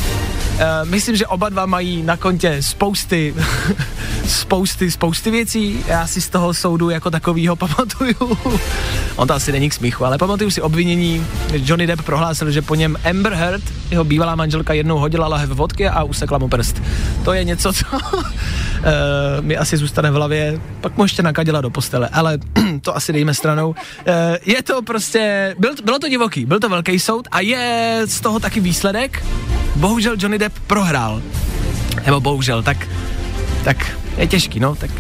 Uh, 0.57 0.89
myslím, 0.89 1.17
že 1.17 1.27
oba 1.27 1.49
dva 1.49 1.67
mají 1.67 2.03
na 2.03 2.17
kontě 2.17 2.63
spousty, 2.63 3.35
spousty, 4.27 4.91
spousty 4.91 5.31
věcí. 5.31 5.85
Já 5.87 6.07
si 6.07 6.21
z 6.21 6.29
toho 6.29 6.55
soudu 6.55 6.91
jako 6.91 7.11
takovýho 7.11 7.57
pamatuju. 7.57 8.39
On 9.17 9.29
to 9.29 9.35
asi 9.35 9.53
není 9.53 9.69
k 9.69 9.75
smíchu, 9.75 10.05
ale 10.05 10.19
pamatuju 10.19 10.51
si 10.51 10.63
obvinění. 10.63 11.27
Johnny 11.53 11.87
Depp 11.87 12.03
prohlásil, 12.03 12.51
že 12.51 12.63
po 12.63 12.75
něm 12.75 12.97
Amber 13.11 13.33
Heard, 13.35 13.63
jeho 13.91 14.05
bývalá 14.05 14.35
manželka, 14.35 14.73
jednou 14.73 14.99
hodila 14.99 15.29
lahev 15.29 15.51
vodky 15.51 15.89
a 15.89 16.03
usekla 16.03 16.39
mu 16.39 16.49
prst. 16.49 16.83
To 17.25 17.33
je 17.33 17.45
něco, 17.45 17.73
co 17.73 17.85
uh, 17.93 18.23
mi 19.41 19.57
asi 19.57 19.77
zůstane 19.77 20.11
v 20.11 20.15
hlavě. 20.15 20.61
Pak 20.81 20.97
mu 20.97 21.05
ještě 21.05 21.23
nakadila 21.23 21.61
do 21.61 21.71
postele, 21.71 22.09
ale 22.13 22.39
to 22.81 22.97
asi 22.97 23.13
dejme 23.13 23.35
stranou. 23.35 23.69
Uh, 23.69 23.75
je 24.47 24.63
to 24.63 24.83
prostě, 24.83 25.55
byl, 25.59 25.75
bylo 25.85 25.99
to 25.99 26.09
divoký, 26.09 26.47
byl 26.47 26.61
to 26.61 26.69
velký 26.69 26.99
soud 26.99 27.29
a 27.31 27.41
je 27.41 28.03
z 28.05 28.21
toho 28.21 28.41
taky 28.41 28.61
výsledek. 28.61 29.23
Bohužel 29.77 30.15
Johnny 30.19 30.39
Depp 30.39 30.59
prohrál. 30.67 31.23
Nebo 32.07 32.21
bohužel, 32.21 32.63
tak, 32.63 32.89
tak 33.65 33.99
je 34.17 34.27
těžký, 34.27 34.61
no, 34.61 34.75
tak 34.75 34.91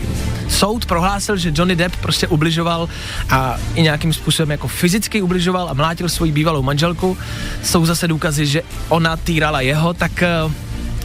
soud 0.49 0.87
prohlásil, 0.87 1.37
že 1.37 1.53
Johnny 1.55 1.77
Depp 1.77 1.97
prostě 1.97 2.29
ubližoval 2.29 2.89
a 3.31 3.57
i 3.75 3.83
nějakým 3.83 4.13
způsobem 4.13 4.51
jako 4.51 4.69
fyzicky 4.69 5.23
ubližoval 5.23 5.69
a 5.69 5.75
mlátil 5.75 6.09
svoji 6.09 6.33
bývalou 6.33 6.63
manželku. 6.63 7.19
Jsou 7.63 7.87
zase 7.87 8.09
důkazy, 8.09 8.47
že 8.47 8.63
ona 8.89 9.17
týrala 9.17 9.61
jeho, 9.61 9.95
tak 9.95 10.23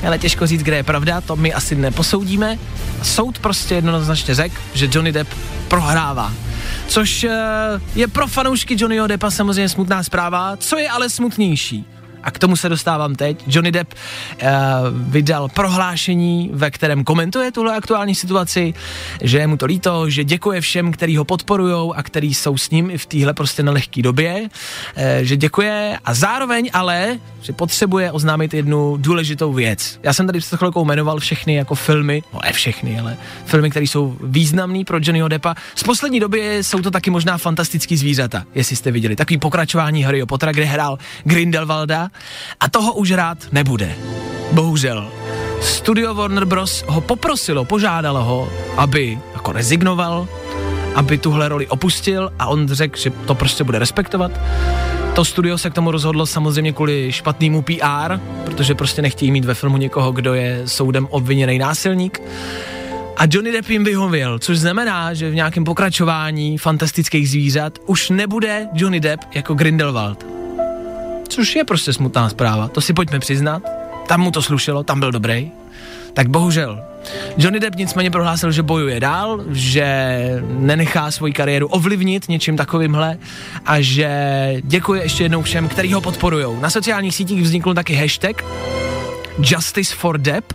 ale 0.08 0.20
těžko 0.20 0.48
říct, 0.48 0.64
kde 0.64 0.76
je 0.76 0.84
pravda, 0.84 1.22
to 1.22 1.36
my 1.36 1.54
asi 1.54 1.76
neposoudíme. 1.76 2.58
Soud 3.04 3.40
prostě 3.40 3.76
jednoznačně 3.76 4.36
řekl, 4.36 4.56
že 4.74 4.90
Johnny 4.92 5.12
Depp 5.12 5.34
prohrává. 5.68 6.34
Což 6.88 7.26
je 7.96 8.08
pro 8.08 8.28
fanoušky 8.28 8.76
Johnnyho 8.80 9.08
Deppa 9.08 9.32
samozřejmě 9.32 9.70
smutná 9.70 10.04
zpráva, 10.04 10.58
co 10.58 10.78
je 10.78 10.90
ale 10.90 11.10
smutnější 11.10 11.86
a 12.24 12.32
k 12.32 12.40
tomu 12.40 12.56
se 12.56 12.70
dostávám 12.70 13.16
teď. 13.16 13.44
Johnny 13.48 13.72
Depp 13.72 13.94
uh, 13.94 14.50
vydal 14.94 15.50
prohlášení, 15.50 16.50
ve 16.54 16.72
kterém 16.72 17.04
komentuje 17.04 17.52
tuhle 17.52 17.76
aktuální 17.76 18.16
situaci, 18.16 18.74
že 19.22 19.38
je 19.38 19.48
mu 19.48 19.58
to 19.58 19.66
líto, 19.66 20.10
že 20.10 20.24
děkuje 20.24 20.62
všem, 20.62 20.92
kteří 20.92 21.18
ho 21.18 21.26
podporují 21.26 21.92
a 21.96 22.04
kteří 22.04 22.34
jsou 22.34 22.58
s 22.58 22.70
ním 22.70 22.92
i 22.92 22.98
v 22.98 23.06
téhle 23.06 23.34
prostě 23.34 23.64
nelehké 23.64 24.02
době, 24.02 24.42
uh, 24.42 25.04
že 25.22 25.38
děkuje 25.38 26.00
a 26.06 26.14
zároveň 26.14 26.70
ale 26.74 27.20
že 27.42 27.54
potřebuje 27.54 28.12
oznámit 28.12 28.54
jednu 28.54 28.98
důležitou 28.98 29.54
věc. 29.54 30.00
Já 30.04 30.14
jsem 30.14 30.26
tady 30.26 30.40
před 30.40 30.58
chvilkou 30.58 30.86
jmenoval 30.86 31.20
všechny 31.20 31.56
jako 31.56 31.76
filmy, 31.76 32.24
no 32.34 32.40
ne 32.46 32.54
všechny, 32.54 33.00
ale 33.00 33.18
filmy, 33.46 33.70
které 33.70 33.86
jsou 33.86 34.18
významný 34.24 34.86
pro 34.86 34.98
Johnnyho 35.02 35.28
Deppa. 35.28 35.56
Z 35.76 35.84
poslední 35.84 36.20
doby 36.20 36.58
jsou 36.62 36.80
to 36.82 36.92
taky 36.92 37.10
možná 37.10 37.38
fantastický 37.38 37.98
zvířata, 37.98 38.44
jestli 38.56 38.76
jste 38.76 38.92
viděli. 38.92 39.16
Takový 39.16 39.38
pokračování 39.38 40.04
Harryho 40.04 40.28
Pottera, 40.28 40.52
kde 40.52 40.66
hrál 40.66 40.98
Grindelwalda 41.24 42.11
a 42.60 42.70
toho 42.70 42.94
už 42.94 43.12
rád 43.12 43.38
nebude. 43.52 43.96
Bohužel. 44.52 45.12
Studio 45.62 46.14
Warner 46.14 46.46
Bros. 46.46 46.84
ho 46.88 47.02
poprosilo, 47.02 47.66
požádalo 47.66 48.24
ho, 48.24 48.50
aby 48.78 49.20
jako 49.34 49.52
rezignoval, 49.52 50.28
aby 50.96 51.18
tuhle 51.18 51.50
roli 51.50 51.68
opustil 51.68 52.32
a 52.40 52.48
on 52.48 52.68
řekl, 52.68 53.00
že 53.00 53.10
to 53.10 53.36
prostě 53.36 53.64
bude 53.64 53.80
respektovat. 53.80 54.32
To 55.16 55.26
studio 55.26 55.58
se 55.58 55.70
k 55.70 55.74
tomu 55.74 55.92
rozhodlo 55.92 56.26
samozřejmě 56.26 56.74
kvůli 56.74 57.12
špatnému 57.12 57.62
PR, 57.62 58.20
protože 58.46 58.76
prostě 58.76 59.02
nechtějí 59.02 59.32
mít 59.32 59.46
ve 59.46 59.54
filmu 59.54 59.78
někoho, 59.78 60.12
kdo 60.12 60.34
je 60.34 60.62
soudem 60.66 61.08
obviněný 61.10 61.58
násilník. 61.58 62.22
A 63.18 63.24
Johnny 63.30 63.52
Depp 63.52 63.70
jim 63.70 63.84
vyhověl, 63.84 64.40
což 64.40 64.60
znamená, 64.60 65.14
že 65.14 65.30
v 65.30 65.36
nějakém 65.36 65.64
pokračování 65.64 66.58
fantastických 66.58 67.30
zvířat 67.30 67.80
už 67.86 68.10
nebude 68.10 68.68
Johnny 68.74 69.00
Depp 69.00 69.24
jako 69.36 69.54
Grindelwald. 69.54 70.41
Což 71.32 71.56
je 71.56 71.64
prostě 71.64 71.94
smutná 71.94 72.30
zpráva, 72.30 72.68
to 72.68 72.82
si 72.82 72.94
pojďme 72.94 73.20
přiznat. 73.20 73.64
Tam 74.08 74.22
mu 74.22 74.32
to 74.32 74.42
slušelo, 74.42 74.84
tam 74.84 75.00
byl 75.00 75.12
dobrý. 75.12 75.52
Tak 76.14 76.28
bohužel. 76.28 76.84
Johnny 77.38 77.60
Depp 77.60 77.76
nicméně 77.76 78.12
prohlásil, 78.12 78.52
že 78.52 78.64
bojuje 78.64 79.00
dál, 79.00 79.44
že 79.50 79.86
nenechá 80.44 81.12
svoji 81.12 81.34
kariéru 81.34 81.68
ovlivnit 81.68 82.30
něčím 82.30 82.58
takovýmhle 82.58 83.18
a 83.66 83.82
že 83.82 84.10
děkuje 84.62 85.04
ještě 85.04 85.24
jednou 85.24 85.42
všem, 85.42 85.68
kteří 85.68 85.94
ho 85.94 86.02
podporují. 86.02 86.46
Na 86.62 86.70
sociálních 86.70 87.16
sítích 87.16 87.42
vznikl 87.42 87.74
taky 87.74 87.96
hashtag 87.96 88.46
Justice 89.40 89.96
for 89.96 90.18
Depp, 90.18 90.54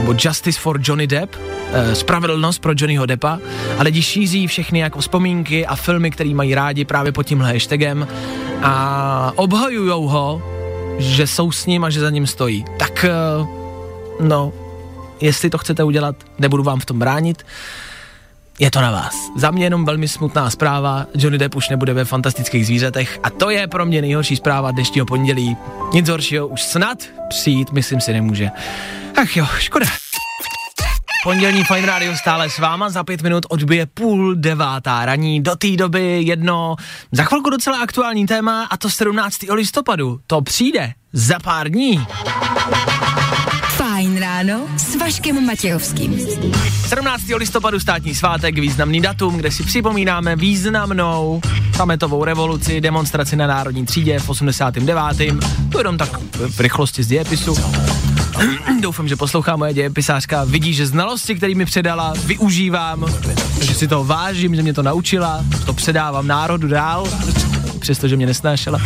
nebo 0.00 0.14
Justice 0.18 0.60
for 0.60 0.80
Johnny 0.82 1.06
Depp, 1.06 1.36
eh, 1.72 1.94
spravedlnost 1.94 2.62
pro 2.62 2.72
Johnnyho 2.76 3.06
Deppa 3.06 3.38
a 3.78 3.82
lidi 3.82 4.02
šíří 4.02 4.46
všechny 4.46 4.78
jako 4.78 5.00
vzpomínky 5.00 5.66
a 5.66 5.76
filmy, 5.76 6.10
které 6.10 6.34
mají 6.34 6.54
rádi 6.54 6.84
právě 6.84 7.12
pod 7.12 7.22
tímhle 7.22 7.52
hashtagem 7.52 8.08
a 8.62 9.32
obhajujou 9.36 10.06
ho, 10.08 10.42
že 10.98 11.26
jsou 11.26 11.52
s 11.52 11.66
ním 11.66 11.84
a 11.84 11.90
že 11.90 12.00
za 12.00 12.10
ním 12.10 12.26
stojí. 12.26 12.64
Tak 12.78 13.04
eh, 13.04 13.10
no, 14.20 14.52
jestli 15.20 15.50
to 15.50 15.58
chcete 15.58 15.84
udělat, 15.84 16.16
nebudu 16.38 16.62
vám 16.62 16.80
v 16.80 16.86
tom 16.86 16.98
bránit. 16.98 17.46
Je 18.58 18.70
to 18.70 18.80
na 18.80 18.90
vás. 18.90 19.14
Za 19.36 19.50
mě 19.50 19.64
jenom 19.66 19.84
velmi 19.84 20.08
smutná 20.08 20.50
zpráva, 20.50 21.06
Johnny 21.14 21.38
Depp 21.38 21.54
už 21.54 21.68
nebude 21.68 21.94
ve 21.94 22.04
fantastických 22.04 22.66
zvířatech 22.66 23.20
a 23.22 23.30
to 23.30 23.50
je 23.50 23.66
pro 23.66 23.86
mě 23.86 24.02
nejhorší 24.02 24.36
zpráva 24.36 24.70
dnešního 24.70 25.06
pondělí. 25.06 25.56
Nic 25.92 26.08
horšího 26.08 26.48
už 26.48 26.62
snad 26.62 26.98
přijít, 27.28 27.72
myslím 27.72 28.00
si, 28.00 28.12
nemůže. 28.12 28.50
Ach 29.22 29.36
jo, 29.36 29.46
škoda. 29.58 29.86
Pondělní 31.24 31.64
Fine 31.64 31.86
Radio 31.86 32.16
stále 32.16 32.50
s 32.50 32.58
váma, 32.58 32.90
za 32.90 33.04
pět 33.04 33.22
minut 33.22 33.46
odbije 33.48 33.86
půl 33.86 34.34
devátá 34.34 35.06
raní, 35.06 35.42
do 35.42 35.56
té 35.56 35.76
doby 35.76 36.22
jedno, 36.22 36.76
za 37.12 37.24
chvilku 37.24 37.50
docela 37.50 37.78
aktuální 37.78 38.26
téma 38.26 38.64
a 38.64 38.76
to 38.76 38.90
17. 38.90 39.36
listopadu, 39.52 40.20
to 40.26 40.42
přijde 40.42 40.92
za 41.12 41.38
pár 41.38 41.70
dní. 41.70 42.06
Fajn 43.68 44.18
ráno 44.18 44.68
s 44.76 44.96
Vaškem 44.96 45.46
Matějovským. 45.46 46.20
17. 46.86 47.22
listopadu 47.36 47.80
státní 47.80 48.14
svátek, 48.14 48.58
významný 48.58 49.00
datum, 49.00 49.36
kde 49.36 49.50
si 49.50 49.62
připomínáme 49.62 50.36
významnou 50.36 51.40
sametovou 51.76 52.24
revoluci, 52.24 52.80
demonstraci 52.80 53.36
na 53.36 53.46
Národní 53.46 53.86
třídě 53.86 54.18
v 54.18 54.28
89. 54.28 55.34
To 55.72 55.78
jenom 55.78 55.98
tak 55.98 56.18
v 56.48 56.60
rychlosti 56.60 57.02
z 57.02 57.06
dějepisu. 57.06 57.56
Doufám, 58.80 59.08
že 59.08 59.16
poslouchá 59.16 59.56
moje 59.56 59.74
dějepisářka, 59.74 60.44
vidí, 60.44 60.74
že 60.74 60.86
znalosti, 60.86 61.34
které 61.34 61.54
mi 61.54 61.64
předala, 61.64 62.14
využívám, 62.24 63.06
že 63.60 63.74
si 63.74 63.88
to 63.88 64.04
vážím, 64.04 64.56
že 64.56 64.62
mě 64.62 64.74
to 64.74 64.82
naučila, 64.82 65.44
to 65.66 65.72
předávám 65.72 66.26
národu 66.26 66.68
dál, 66.68 67.06
přestože 67.78 68.16
mě 68.16 68.26
nesnášela. 68.26 68.78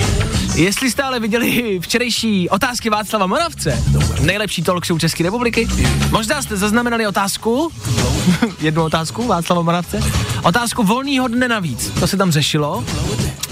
Jestli 0.55 0.91
jste 0.91 1.03
ale 1.03 1.21
viděli 1.21 1.81
včerejší 1.81 2.49
otázky 2.49 2.91
Václava 2.91 3.27
Moravce, 3.27 3.85
nejlepší 4.21 4.63
talk 4.63 4.87
show 4.87 4.99
České 4.99 5.25
republiky, 5.25 5.69
možná 6.11 6.43
jste 6.43 6.57
zaznamenali 6.57 7.07
otázku, 7.07 7.73
jednu 8.61 8.83
otázku 8.83 9.27
Václava 9.27 9.63
Moravce, 9.63 10.01
otázku 10.43 10.83
volného 10.83 11.29
dne 11.29 11.49
navíc, 11.49 11.93
to 12.01 12.07
se 12.07 12.17
tam 12.17 12.31
řešilo, 12.31 12.85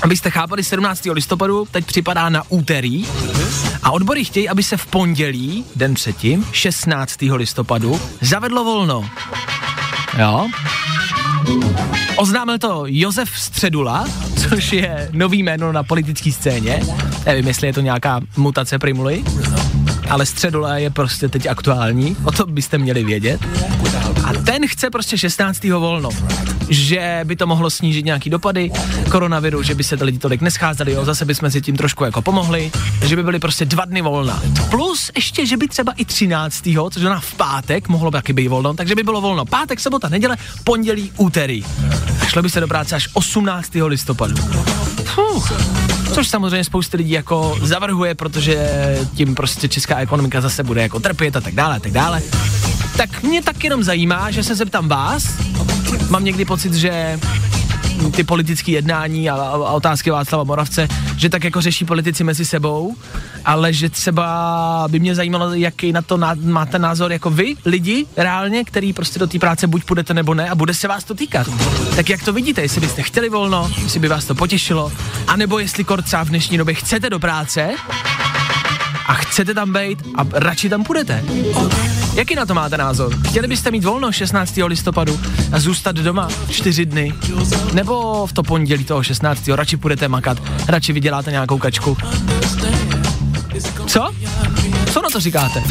abyste 0.03 0.31
chápali, 0.31 0.65
17. 0.65 1.05
listopadu 1.13 1.67
teď 1.71 1.85
připadá 1.85 2.29
na 2.29 2.43
úterý 2.49 3.07
a 3.83 3.91
odbory 3.91 4.25
chtějí, 4.25 4.49
aby 4.49 4.63
se 4.63 4.77
v 4.77 4.87
pondělí, 4.87 5.65
den 5.77 5.95
předtím, 5.95 6.47
16. 6.53 7.23
listopadu, 7.23 8.01
zavedlo 8.21 8.65
volno. 8.65 9.11
Jo? 10.19 10.49
Oznámil 12.17 12.59
to 12.59 12.83
Josef 12.87 13.31
Středula, 13.41 14.05
což 14.49 14.73
je 14.73 15.09
nový 15.13 15.43
jméno 15.43 15.73
na 15.73 15.83
politické 15.83 16.33
scéně. 16.33 16.83
Nevím, 17.27 17.47
jestli 17.47 17.67
je 17.67 17.73
to 17.73 17.81
nějaká 17.81 18.21
mutace 18.37 18.79
Primuly, 18.79 19.25
ale 20.11 20.27
Středula 20.27 20.77
je 20.77 20.91
prostě 20.91 21.29
teď 21.29 21.47
aktuální, 21.47 22.17
o 22.25 22.33
to 22.33 22.47
byste 22.47 22.79
měli 22.79 23.05
vědět. 23.05 23.41
Ten 24.45 24.69
chce 24.69 24.91
prostě 24.91 25.19
16. 25.19 25.65
volno, 25.65 26.09
že 26.69 27.21
by 27.25 27.37
to 27.37 27.47
mohlo 27.47 27.71
snížit 27.71 28.05
nějaký 28.05 28.31
dopady 28.31 28.71
koronaviru, 29.11 29.63
že 29.63 29.75
by 29.75 29.85
se 29.85 29.97
lidi 30.01 30.19
tolik 30.19 30.41
nescházeli, 30.41 30.93
jo, 30.93 31.05
zase 31.05 31.25
bychom 31.25 31.51
si 31.51 31.61
tím 31.61 31.77
trošku 31.77 32.05
jako 32.05 32.23
pomohli, 32.23 32.73
že 33.05 33.17
by 33.17 33.23
byly 33.23 33.39
prostě 33.39 33.65
dva 33.65 33.85
dny 33.85 34.03
volna. 34.03 34.43
Plus 34.71 35.11
ještě, 35.17 35.47
že 35.47 35.57
by 35.57 35.69
třeba 35.69 35.93
i 35.93 36.05
13. 36.05 36.69
což 36.91 37.01
znamená 37.01 37.21
v 37.21 37.35
pátek, 37.35 37.89
mohlo 37.89 38.11
by 38.11 38.17
taky 38.17 38.33
být 38.33 38.49
volno, 38.49 38.75
takže 38.75 38.95
by 38.95 39.03
bylo 39.03 39.21
volno 39.21 39.45
pátek, 39.45 39.81
sobota, 39.81 40.09
neděle, 40.09 40.37
pondělí, 40.65 41.13
úterý. 41.17 41.65
A 42.23 42.25
šlo 42.27 42.43
by 42.43 42.51
se 42.51 42.61
do 42.61 42.69
práce 42.69 42.97
až 42.97 43.09
18. 43.13 43.73
listopadu. 43.75 44.37
Fuh. 45.05 45.53
Což 46.13 46.29
samozřejmě 46.29 46.65
spousty 46.65 46.97
lidí 46.97 47.11
jako 47.11 47.59
zavrhuje, 47.63 48.15
protože 48.15 48.69
tím 49.15 49.35
prostě 49.35 49.69
česká 49.69 49.97
ekonomika 49.99 50.41
zase 50.41 50.63
bude 50.63 50.83
jako 50.83 51.01
trpět 51.01 51.37
a 51.37 51.41
tak 51.41 51.55
dále, 51.55 51.77
a 51.77 51.81
tak 51.81 51.93
dále. 51.93 52.23
Tak 52.97 53.23
mě 53.23 53.43
tak 53.43 53.65
jenom 53.65 53.83
zajímá, 53.83 54.31
že 54.31 54.43
se 54.43 54.55
zeptám 54.55 54.89
vás. 54.89 55.29
Mám 56.09 56.25
někdy 56.25 56.45
pocit, 56.45 56.75
že 56.75 57.21
ty 58.11 58.25
politické 58.25 58.73
jednání 58.73 59.31
a, 59.31 59.35
a 59.35 59.73
otázky 59.73 60.11
Václava 60.11 60.45
Moravce, 60.45 60.89
že 61.17 61.29
tak 61.29 61.45
jako 61.45 61.61
řeší 61.61 61.85
politici 61.85 62.25
mezi 62.25 62.45
sebou, 62.45 62.97
ale 63.45 63.73
že 63.73 63.91
třeba 63.91 64.89
by 64.89 65.01
mě 65.01 65.15
zajímalo, 65.15 65.55
jaký 65.55 65.93
na 65.93 66.03
to 66.03 66.17
ná, 66.17 66.35
máte 66.41 66.79
názor 66.79 67.13
jako 67.13 67.31
vy, 67.31 67.55
lidi, 67.65 68.07
reálně, 68.17 68.65
který 68.65 68.93
prostě 68.93 69.19
do 69.19 69.27
té 69.27 69.39
práce 69.39 69.67
buď 69.67 69.85
půjdete 69.85 70.15
nebo 70.15 70.35
ne 70.35 70.51
a 70.51 70.55
bude 70.55 70.75
se 70.75 70.89
vás 70.89 71.05
to 71.05 71.15
týkat. 71.15 71.47
Tak 71.97 72.11
jak 72.11 72.23
to 72.23 72.33
vidíte, 72.33 72.63
jestli 72.63 72.81
byste 72.81 73.03
chtěli 73.03 73.29
volno, 73.29 73.71
jestli 73.83 74.01
by 74.01 74.09
vás 74.09 74.25
to 74.25 74.35
potěšilo, 74.35 74.93
anebo 75.27 75.59
jestli 75.59 75.85
korca 75.85 76.25
v 76.25 76.29
dnešní 76.29 76.59
době 76.59 76.75
chcete 76.75 77.11
do 77.11 77.19
práce 77.19 77.71
a 79.07 79.15
chcete 79.15 79.55
tam 79.55 79.73
být 79.73 80.03
a 80.15 80.27
radši 80.33 80.69
tam 80.69 80.85
půjdete. 80.85 81.25
Jaký 82.15 82.35
na 82.35 82.47
to 82.47 82.55
máte 82.55 82.77
názor? 82.77 83.17
Chtěli 83.29 83.49
byste 83.49 83.71
mít 83.71 83.85
volno 83.85 84.13
16. 84.13 84.61
listopadu 84.67 85.21
a 85.53 85.61
zůstat 85.61 85.97
doma 85.97 86.29
čtyři 86.51 86.87
dny? 86.87 87.15
Nebo 87.73 88.27
v 88.27 88.33
to 88.33 88.43
pondělí 88.43 88.85
toho 88.85 89.03
16. 89.03 89.49
radši 89.49 89.77
půjdete 89.77 90.09
makat, 90.09 90.39
radši 90.69 90.93
vyděláte 90.93 91.31
nějakou 91.31 91.59
kačku? 91.59 91.97
Co? 93.87 94.11
Co 94.93 95.03
na 95.03 95.09
to 95.13 95.21
říkáte? 95.21 95.63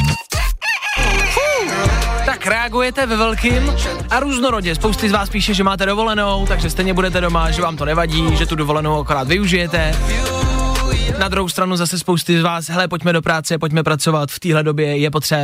Tak 2.26 2.48
reagujete 2.48 3.06
ve 3.06 3.16
velkým 3.16 3.74
a 4.10 4.20
různorodě. 4.20 4.76
Spousty 4.76 5.10
z 5.10 5.12
vás 5.12 5.30
píše, 5.30 5.54
že 5.54 5.64
máte 5.64 5.86
dovolenou, 5.86 6.46
takže 6.48 6.70
stejně 6.70 6.94
budete 6.94 7.22
doma, 7.22 7.52
že 7.52 7.62
vám 7.62 7.78
to 7.78 7.86
nevadí, 7.86 8.38
že 8.38 8.46
tu 8.46 8.56
dovolenou 8.56 9.00
akorát 9.00 9.28
využijete. 9.28 9.96
Na 11.22 11.28
druhou 11.28 11.50
stranu 11.50 11.76
zase 11.76 12.00
spousty 12.00 12.40
z 12.40 12.42
vás, 12.42 12.70
hele, 12.70 12.88
pojďme 12.88 13.14
do 13.14 13.22
práce, 13.22 13.58
pojďme 13.58 13.84
pracovat, 13.84 14.32
v 14.32 14.40
téhle 14.40 14.64
době 14.64 14.98
je 14.98 15.12
potřeba, 15.12 15.42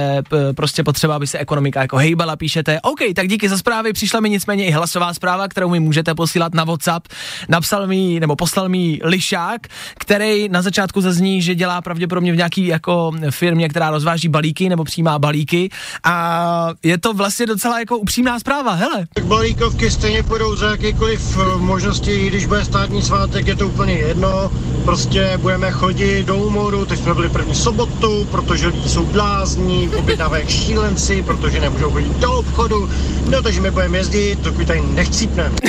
prostě 0.56 0.84
potřeba, 0.84 1.16
aby 1.16 1.28
se 1.28 1.40
ekonomika 1.40 1.82
jako 1.82 1.98
hejbala, 1.98 2.36
píšete. 2.36 2.82
OK, 2.82 3.00
tak 3.16 3.28
díky 3.28 3.50
za 3.50 3.58
zprávy, 3.58 3.94
přišla 3.94 4.20
mi 4.20 4.30
nicméně 4.30 4.66
i 4.66 4.72
hlasová 4.72 5.14
zpráva, 5.14 5.48
kterou 5.48 5.70
mi 5.70 5.80
můžete 5.80 6.16
posílat 6.16 6.54
na 6.54 6.64
WhatsApp. 6.64 7.08
Napsal 7.50 7.88
mi, 7.88 8.20
nebo 8.20 8.36
poslal 8.36 8.70
mi 8.70 9.00
Lišák, 9.04 9.62
který 10.00 10.50
na 10.50 10.62
začátku 10.62 11.02
zazní, 11.02 11.42
že 11.42 11.56
dělá 11.56 11.82
pravděpodobně 11.82 12.34
v 12.34 12.36
nějaký 12.36 12.68
jako 12.68 13.12
firmě, 13.30 13.70
která 13.70 13.90
rozváží 13.90 14.28
balíky 14.28 14.70
nebo 14.70 14.84
přijímá 14.84 15.20
balíky 15.20 15.70
a 16.04 16.70
je 16.84 16.98
to 16.98 17.14
vlastně 17.14 17.46
docela 17.46 17.80
jako 17.80 17.98
upřímná 17.98 18.40
zpráva, 18.40 18.74
hele. 18.74 19.08
Tak 19.14 19.26
balíkovky 19.26 19.92
stejně 19.92 20.24
půjdou 20.24 20.56
za 20.56 20.72
jakýkoliv 20.72 21.38
eh, 21.38 21.58
možnosti, 21.58 22.28
když 22.28 22.46
bude 22.46 22.66
státní 22.66 23.02
svátek, 23.02 23.48
je 23.48 23.56
to 23.56 23.68
úplně 23.68 23.94
jedno. 23.94 24.52
Prostě 24.86 25.38
budeme 25.38 25.67
chodit 25.72 26.24
do 26.24 26.38
humoru, 26.38 26.86
teď 26.86 27.00
jsme 27.00 27.14
byli 27.14 27.30
první 27.30 27.56
sobotu, 27.56 28.28
protože 28.32 28.68
lidi 28.68 28.90
jsou 28.90 29.06
blázní, 29.06 29.90
objednávají 29.90 30.48
šílenci, 30.48 31.24
protože 31.24 31.60
nemůžou 31.60 31.92
chodit 31.92 32.18
do 32.18 32.32
obchodu. 32.32 32.90
No 33.30 33.42
takže 33.42 33.62
my 33.62 33.72
budeme 33.72 33.98
jezdit, 33.98 34.40
dokud 34.40 34.68
tady 34.68 34.82
nechcípneme. 34.82 35.56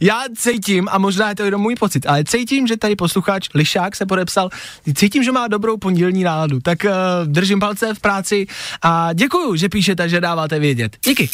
Já 0.00 0.22
cítím, 0.36 0.88
a 0.90 0.98
možná 0.98 1.28
je 1.28 1.34
to 1.34 1.44
jenom 1.44 1.60
můj 1.60 1.74
pocit, 1.74 2.06
ale 2.06 2.24
cítím, 2.24 2.66
že 2.66 2.76
tady 2.76 2.96
posluchač 2.96 3.48
Lišák 3.54 3.96
se 3.96 4.06
podepsal, 4.06 4.50
cítím, 4.94 5.22
že 5.24 5.32
má 5.32 5.48
dobrou 5.48 5.76
pondělní 5.76 6.24
náladu, 6.24 6.60
tak 6.60 6.84
uh, 6.84 6.90
držím 7.24 7.60
palce 7.60 7.94
v 7.94 8.00
práci 8.00 8.46
a 8.82 9.12
děkuju, 9.12 9.56
že 9.56 9.68
píšete, 9.68 10.08
že 10.08 10.20
dáváte 10.20 10.58
vědět. 10.58 10.96
Díky. 11.04 11.28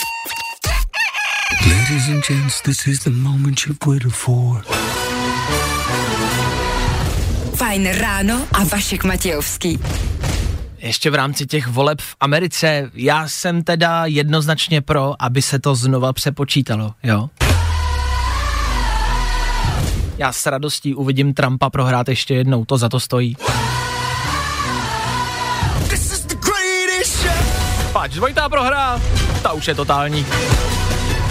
Ladies 1.66 2.08
and 2.08 2.26
gents, 2.26 2.60
this 2.60 2.86
is 2.86 2.98
the 3.04 3.10
moment 3.10 3.66
you've 3.66 3.78
waited 3.86 4.12
for. 4.12 4.83
Fajn 7.74 7.86
ráno 7.86 8.46
a 8.52 8.64
Vašek 8.64 9.04
Matějovský. 9.04 9.78
Ještě 10.78 11.10
v 11.10 11.14
rámci 11.14 11.46
těch 11.46 11.66
voleb 11.66 12.00
v 12.00 12.16
Americe, 12.20 12.90
já 12.94 13.28
jsem 13.28 13.62
teda 13.62 14.06
jednoznačně 14.06 14.80
pro, 14.80 15.14
aby 15.18 15.42
se 15.42 15.58
to 15.58 15.74
znova 15.74 16.12
přepočítalo, 16.12 16.94
jo? 17.02 17.28
Já 20.18 20.32
s 20.32 20.46
radostí 20.46 20.94
uvidím 20.94 21.34
Trumpa 21.34 21.70
prohrát 21.70 22.08
ještě 22.08 22.34
jednou, 22.34 22.64
to 22.64 22.78
za 22.78 22.88
to 22.88 23.00
stojí. 23.00 23.36
Pač, 27.92 28.14
dvojitá 28.14 28.48
prohra, 28.48 29.00
ta 29.42 29.52
už 29.52 29.68
je 29.68 29.74
totální. 29.74 30.26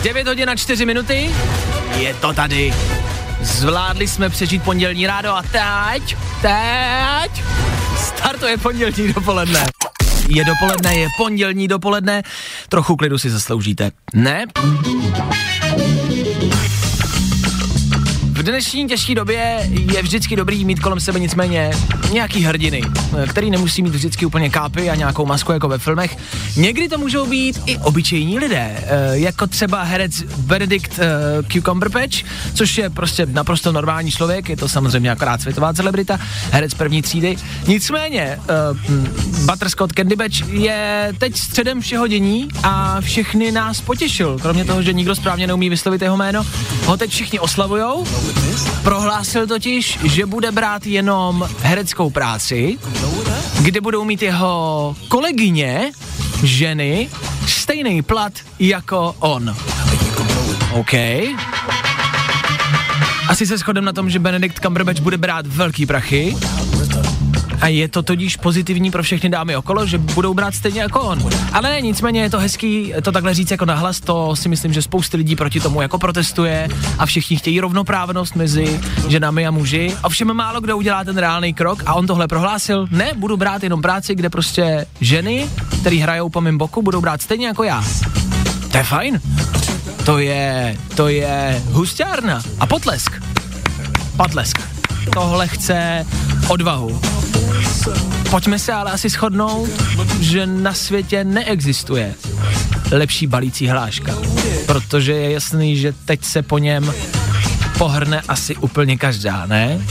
9 0.04 0.28
hodin 0.28 0.50
a 0.50 0.56
4 0.56 0.86
minuty, 0.86 1.30
je 1.98 2.14
to 2.14 2.34
tady. 2.34 2.74
Zvládli 3.44 4.08
jsme 4.08 4.30
přežít 4.30 4.64
pondělní 4.64 5.08
rádo 5.08 5.30
a 5.30 5.42
teď, 5.42 6.18
teď, 6.42 7.44
startuje 7.98 8.58
pondělní 8.58 9.14
dopoledne. 9.14 9.66
Je 10.30 10.46
dopoledne, 10.46 10.96
je 10.96 11.08
pondělní 11.18 11.68
dopoledne, 11.68 12.24
trochu 12.70 12.96
klidu 12.96 13.18
si 13.18 13.30
zasloužíte, 13.30 13.92
ne? 14.14 14.46
V 18.44 18.46
dnešní 18.46 18.88
těžké 18.88 19.16
době 19.16 19.70
je 19.94 20.02
vždycky 20.02 20.36
dobrý 20.36 20.66
mít 20.66 20.80
kolem 20.80 21.00
sebe 21.00 21.20
nicméně 21.20 21.72
nějaký 22.12 22.44
hrdiny, 22.44 22.82
který 23.30 23.52
nemusí 23.52 23.82
mít 23.82 23.96
vždycky 23.96 24.26
úplně 24.26 24.50
kápy 24.50 24.90
a 24.90 24.96
nějakou 24.96 25.26
masku 25.26 25.52
jako 25.52 25.68
ve 25.68 25.78
filmech. 25.78 26.18
Někdy 26.58 26.90
to 26.90 26.98
můžou 26.98 27.26
být 27.26 27.62
i 27.66 27.78
obyčejní 27.78 28.40
lidé, 28.40 28.72
eh, 28.78 29.18
jako 29.20 29.48
třeba 29.48 29.84
herec 29.84 30.22
Benedict 30.38 31.00
eh, 31.00 31.44
Cucumberpatch, 31.52 32.24
což 32.54 32.78
je 32.78 32.90
prostě 32.90 33.26
naprosto 33.26 33.72
normální 33.72 34.12
člověk, 34.12 34.50
je 34.50 34.58
to 34.58 34.70
samozřejmě 34.70 35.12
akorát 35.12 35.42
světová 35.42 35.74
celebrita, 35.74 36.20
herec 36.52 36.74
první 36.74 37.02
třídy. 37.02 37.36
Nicméně 37.68 38.40
uh, 38.72 38.78
Butterscott 39.46 39.94
Candy 39.94 40.16
Batch 40.16 40.50
je 40.50 41.14
teď 41.18 41.38
středem 41.38 41.82
všeho 41.82 42.08
dění 42.08 42.48
a 42.64 43.02
všechny 43.02 43.52
nás 43.52 43.82
potěšil, 43.82 44.40
kromě 44.40 44.66
toho, 44.66 44.82
že 44.82 44.94
nikdo 44.94 45.16
správně 45.16 45.48
neumí 45.48 45.70
vyslovit 45.70 46.02
jeho 46.02 46.18
jméno, 46.18 46.46
ho 46.86 46.98
teď 46.98 47.12
všichni 47.12 47.40
oslavujou 47.40 48.06
Prohlásil 48.84 49.48
totiž, 49.48 50.00
že 50.04 50.26
bude 50.26 50.52
brát 50.52 50.86
jenom 50.86 51.50
hereckou 51.62 52.10
práci, 52.10 52.78
kde 53.62 53.82
budou 53.82 54.04
mít 54.04 54.22
jeho 54.22 54.96
kolegyně, 55.08 55.92
ženy, 56.44 57.10
stejný 57.48 58.02
plat 58.02 58.34
jako 58.60 59.16
on. 59.20 59.56
OK. 60.72 60.94
Asi 63.28 63.48
se 63.48 63.58
shodem 63.58 63.86
na 63.86 63.94
tom, 63.94 64.10
že 64.10 64.20
Benedict 64.20 64.60
Cumberbatch 64.60 65.00
bude 65.00 65.18
brát 65.18 65.48
velký 65.48 65.86
prachy. 65.86 66.36
A 67.64 67.68
je 67.68 67.88
to 67.88 68.04
tudíž 68.04 68.38
pozitivní 68.38 68.92
pro 68.92 69.04
všechny 69.04 69.30
dámy 69.30 69.56
okolo, 69.56 69.86
že 69.86 69.98
budou 69.98 70.34
brát 70.34 70.56
stejně 70.56 70.82
jako 70.82 71.02
on. 71.02 71.30
Ale 71.54 71.70
ne, 71.70 71.82
nicméně 71.82 72.22
je 72.22 72.30
to 72.30 72.40
hezký 72.40 72.94
to 73.02 73.12
takhle 73.12 73.34
říct 73.34 73.52
jako 73.52 73.66
nahlas, 73.66 74.00
to 74.00 74.36
si 74.36 74.50
myslím, 74.50 74.74
že 74.74 74.82
spousty 74.82 75.18
lidí 75.18 75.36
proti 75.36 75.60
tomu 75.60 75.82
jako 75.82 76.00
protestuje 76.00 76.70
a 76.98 77.06
všichni 77.06 77.38
chtějí 77.38 77.60
rovnoprávnost 77.60 78.36
mezi 78.36 78.80
ženami 79.08 79.48
a 79.48 79.52
muži. 79.52 79.96
Ovšem 80.04 80.34
málo 80.34 80.62
kdo 80.62 80.78
udělá 80.78 81.04
ten 81.04 81.18
reálný 81.18 81.54
krok 81.54 81.84
a 81.86 81.94
on 81.94 82.08
tohle 82.08 82.28
prohlásil, 82.28 82.88
ne, 82.92 83.12
budu 83.16 83.38
brát 83.38 83.64
jenom 83.64 83.82
práci, 83.82 84.16
kde 84.16 84.30
prostě 84.30 84.86
ženy, 85.02 85.50
které 85.82 85.96
hrajou 85.96 86.30
po 86.30 86.42
mém 86.42 86.58
boku, 86.58 86.82
budou 86.82 87.02
brát 87.02 87.22
stejně 87.22 87.48
jako 87.48 87.64
já. 87.64 87.84
To 88.72 88.78
je 88.78 88.84
fajn. 88.84 89.22
To 90.06 90.20
je, 90.20 90.78
to 90.96 91.08
je 91.08 91.64
hustárna 91.72 92.42
a 92.60 92.68
potlesk. 92.68 93.24
Potlesk. 94.18 94.62
Tohle 95.14 95.48
chce 95.48 96.06
odvahu. 96.48 97.02
Pojďme 98.30 98.60
se 98.60 98.74
ale 98.74 98.92
asi 98.92 99.10
shodnout, 99.10 99.70
že 100.20 100.46
na 100.46 100.74
světě 100.74 101.24
neexistuje 101.24 102.16
lepší 102.92 103.28
balící 103.28 103.68
hláška, 103.68 104.14
protože 104.66 105.12
je 105.12 105.32
jasný, 105.32 105.78
že 105.78 105.94
teď 106.06 106.24
se 106.24 106.42
po 106.42 106.58
něm 106.58 106.94
pohrne 107.78 108.22
asi 108.28 108.56
úplně 108.56 108.98
každá, 108.98 109.46
ne? 109.46 109.82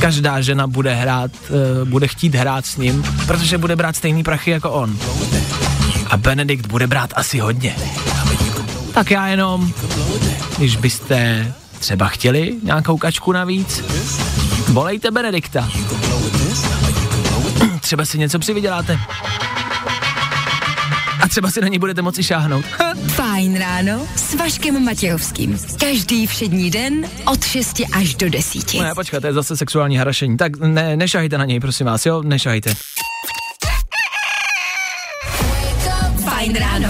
Každá 0.00 0.40
žena 0.40 0.66
bude 0.66 0.94
hrát, 0.94 1.30
uh, 1.50 1.88
bude 1.88 2.08
chtít 2.08 2.34
hrát 2.34 2.66
s 2.66 2.76
ním, 2.76 3.04
protože 3.26 3.58
bude 3.58 3.76
brát 3.76 3.96
stejný 3.96 4.22
prachy 4.22 4.50
jako 4.50 4.70
on. 4.70 4.98
A 6.06 6.16
Benedikt 6.16 6.66
bude 6.66 6.86
brát 6.86 7.10
asi 7.16 7.38
hodně. 7.38 7.76
Tak 8.94 9.10
já 9.10 9.26
jenom, 9.26 9.72
když 10.58 10.76
byste 10.76 11.46
třeba 11.78 12.08
chtěli 12.08 12.54
nějakou 12.62 12.98
kačku 12.98 13.32
navíc, 13.32 13.84
volejte 14.68 15.10
Benedikta 15.10 15.68
třeba 17.94 18.04
si 18.04 18.18
něco 18.18 18.38
přivyděláte. 18.38 18.98
A 21.20 21.28
třeba 21.28 21.50
si 21.50 21.60
na 21.60 21.68
ní 21.68 21.78
budete 21.78 22.02
moci 22.02 22.22
šáhnout. 22.22 22.64
Fajn 23.08 23.58
ráno 23.58 24.06
s 24.16 24.34
Vaškem 24.34 24.84
Matějovským. 24.84 25.58
Každý 25.80 26.26
všední 26.26 26.70
den 26.70 27.06
od 27.32 27.44
6 27.44 27.80
až 27.92 28.14
do 28.14 28.30
10. 28.30 28.74
Ne, 28.74 28.94
počkat, 28.94 29.20
to 29.20 29.26
je 29.26 29.32
zase 29.32 29.56
sexuální 29.56 29.96
harašení. 29.96 30.36
Tak 30.36 30.56
ne, 30.56 30.96
nešahejte 30.96 31.38
na 31.38 31.44
něj, 31.44 31.60
prosím 31.60 31.86
vás, 31.86 32.06
jo, 32.06 32.22
nešahejte. 32.22 32.74
Fajn 36.24 36.54
ráno. 36.54 36.88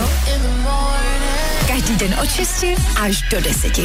Každý 1.75 1.97
den 1.97 2.15
od 2.23 2.31
6 2.31 2.65
až 3.01 3.23
do 3.31 3.41
10. 3.41 3.79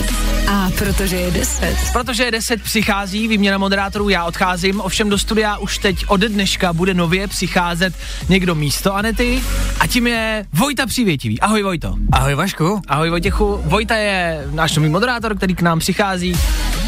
A 0.48 0.70
protože 0.78 1.16
je 1.16 1.32
10. 1.32 1.78
Protože 1.94 2.24
je 2.24 2.32
10 2.32 2.62
přichází 2.62 3.28
výměna 3.28 3.58
moderátorů, 3.58 4.10
já 4.10 4.26
odcházím, 4.26 4.82
ovšem 4.82 5.10
do 5.10 5.18
studia 5.18 5.58
už 5.58 5.78
teď 5.78 6.06
ode 6.08 6.30
dneška 6.30 6.74
bude 6.74 6.94
nově 6.94 7.28
přicházet 7.28 7.94
někdo 8.30 8.56
místo 8.56 8.96
Anety 8.96 9.44
a 9.80 9.88
tím 9.88 10.08
je 10.08 10.46
Vojta 10.54 10.86
Přívětivý. 10.86 11.40
Ahoj 11.40 11.64
Vojto. 11.64 11.96
Ahoj 12.12 12.36
Vašku. 12.36 12.82
Ahoj 12.88 13.10
Vojtěchu. 13.10 13.62
Vojta 13.66 13.96
je 13.96 14.48
náš 14.52 14.76
nový 14.76 14.90
moderátor, 14.90 15.38
který 15.38 15.56
k 15.56 15.62
nám 15.62 15.80
přichází. 15.80 16.36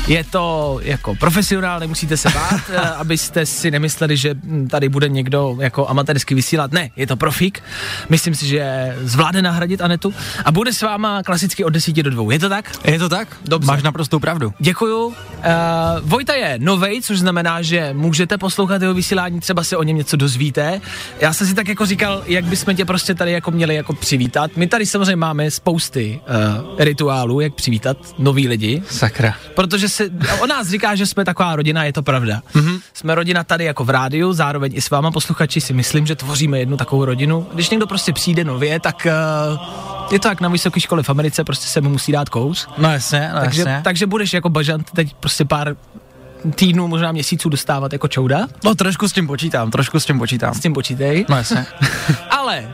Je 0.07 0.23
to 0.23 0.79
jako 0.83 1.15
profesionál, 1.15 1.79
nemusíte 1.79 2.17
se 2.17 2.29
bát, 2.29 2.61
eh, 2.69 2.79
abyste 2.79 3.45
si 3.45 3.71
nemysleli, 3.71 4.17
že 4.17 4.33
hm, 4.33 4.67
tady 4.67 4.89
bude 4.89 5.09
někdo 5.09 5.57
jako 5.59 5.87
amatérsky 5.87 6.35
vysílat. 6.35 6.71
Ne, 6.71 6.89
je 6.95 7.07
to 7.07 7.15
profík. 7.15 7.63
Myslím 8.09 8.35
si, 8.35 8.47
že 8.47 8.95
zvládne 9.01 9.41
nahradit 9.41 9.81
Anetu 9.81 10.13
a 10.45 10.51
bude 10.51 10.73
s 10.73 10.81
váma 10.81 11.23
klasicky 11.23 11.63
od 11.63 11.69
10 11.69 11.95
do 11.95 12.09
2. 12.09 12.33
Je 12.33 12.39
to 12.39 12.49
tak? 12.49 12.71
Je 12.85 12.99
to 12.99 13.09
tak? 13.09 13.37
Dobře. 13.45 13.67
Máš 13.67 13.83
naprostou 13.83 14.19
pravdu. 14.19 14.53
Děkuju. 14.59 15.05
Uh, 15.05 15.13
Vojta 16.01 16.33
je 16.33 16.55
novej, 16.59 17.01
což 17.01 17.19
znamená, 17.19 17.61
že 17.61 17.89
můžete 17.93 18.37
poslouchat 18.37 18.81
jeho 18.81 18.93
vysílání, 18.93 19.39
třeba 19.39 19.63
se 19.63 19.77
o 19.77 19.83
něm 19.83 19.97
něco 19.97 20.17
dozvíte. 20.17 20.81
Já 21.19 21.33
jsem 21.33 21.47
si 21.47 21.53
tak 21.53 21.67
jako 21.67 21.85
říkal, 21.85 22.23
jak 22.25 22.45
bychom 22.45 22.75
tě 22.75 22.85
prostě 22.85 23.15
tady 23.15 23.31
jako 23.31 23.51
měli 23.51 23.75
jako 23.75 23.93
přivítat. 23.93 24.51
My 24.55 24.67
tady 24.67 24.85
samozřejmě 24.85 25.15
máme 25.15 25.51
spousty 25.51 26.21
uh, 26.21 26.75
rituálů, 26.79 27.39
jak 27.39 27.53
přivítat 27.53 27.97
nový 28.19 28.47
lidi. 28.47 28.83
Sakra. 28.89 29.35
Protože 29.55 29.89
se 29.91 30.09
o 30.39 30.47
nás 30.47 30.67
říká, 30.67 30.95
že 30.95 31.05
jsme 31.05 31.25
taková 31.25 31.55
rodina, 31.55 31.83
je 31.83 31.93
to 31.93 32.03
pravda. 32.03 32.41
Mm-hmm. 32.55 32.79
Jsme 32.93 33.15
rodina 33.15 33.43
tady 33.43 33.65
jako 33.65 33.83
v 33.83 33.89
rádiu, 33.89 34.33
zároveň 34.33 34.71
i 34.75 34.81
s 34.81 34.89
váma 34.89 35.11
posluchači 35.11 35.61
si 35.61 35.73
myslím, 35.73 36.07
že 36.07 36.15
tvoříme 36.15 36.59
jednu 36.59 36.77
takovou 36.77 37.05
rodinu. 37.05 37.47
Když 37.53 37.69
někdo 37.69 37.87
prostě 37.87 38.13
přijde 38.13 38.43
nově, 38.43 38.79
tak 38.79 39.07
uh, 39.55 40.13
je 40.13 40.19
to 40.19 40.27
jak 40.27 40.41
na 40.41 40.49
vysoké 40.49 40.79
škole 40.79 41.03
v 41.03 41.09
Americe, 41.09 41.43
prostě 41.43 41.67
se 41.67 41.81
mu 41.81 41.89
musí 41.89 42.11
dát 42.11 42.29
kous. 42.29 42.67
No 42.77 42.91
jasně, 42.91 43.31
no 43.33 43.39
takže, 43.41 43.61
jasně. 43.61 43.81
takže 43.83 44.07
budeš 44.07 44.33
jako 44.33 44.49
bažant 44.49 44.91
teď 44.91 45.13
prostě 45.13 45.45
pár 45.45 45.75
týdnů, 46.55 46.87
možná 46.87 47.11
měsíců 47.11 47.49
dostávat 47.49 47.93
jako 47.93 48.07
čouda. 48.07 48.47
No 48.63 48.75
trošku 48.75 49.07
s 49.07 49.13
tím 49.13 49.27
počítám, 49.27 49.71
trošku 49.71 49.99
s 49.99 50.05
tím 50.05 50.19
počítám. 50.19 50.53
S 50.53 50.59
tím 50.59 50.73
počítej. 50.73 51.25
No 51.29 51.37
jasně. 51.37 51.65
Ale 52.29 52.71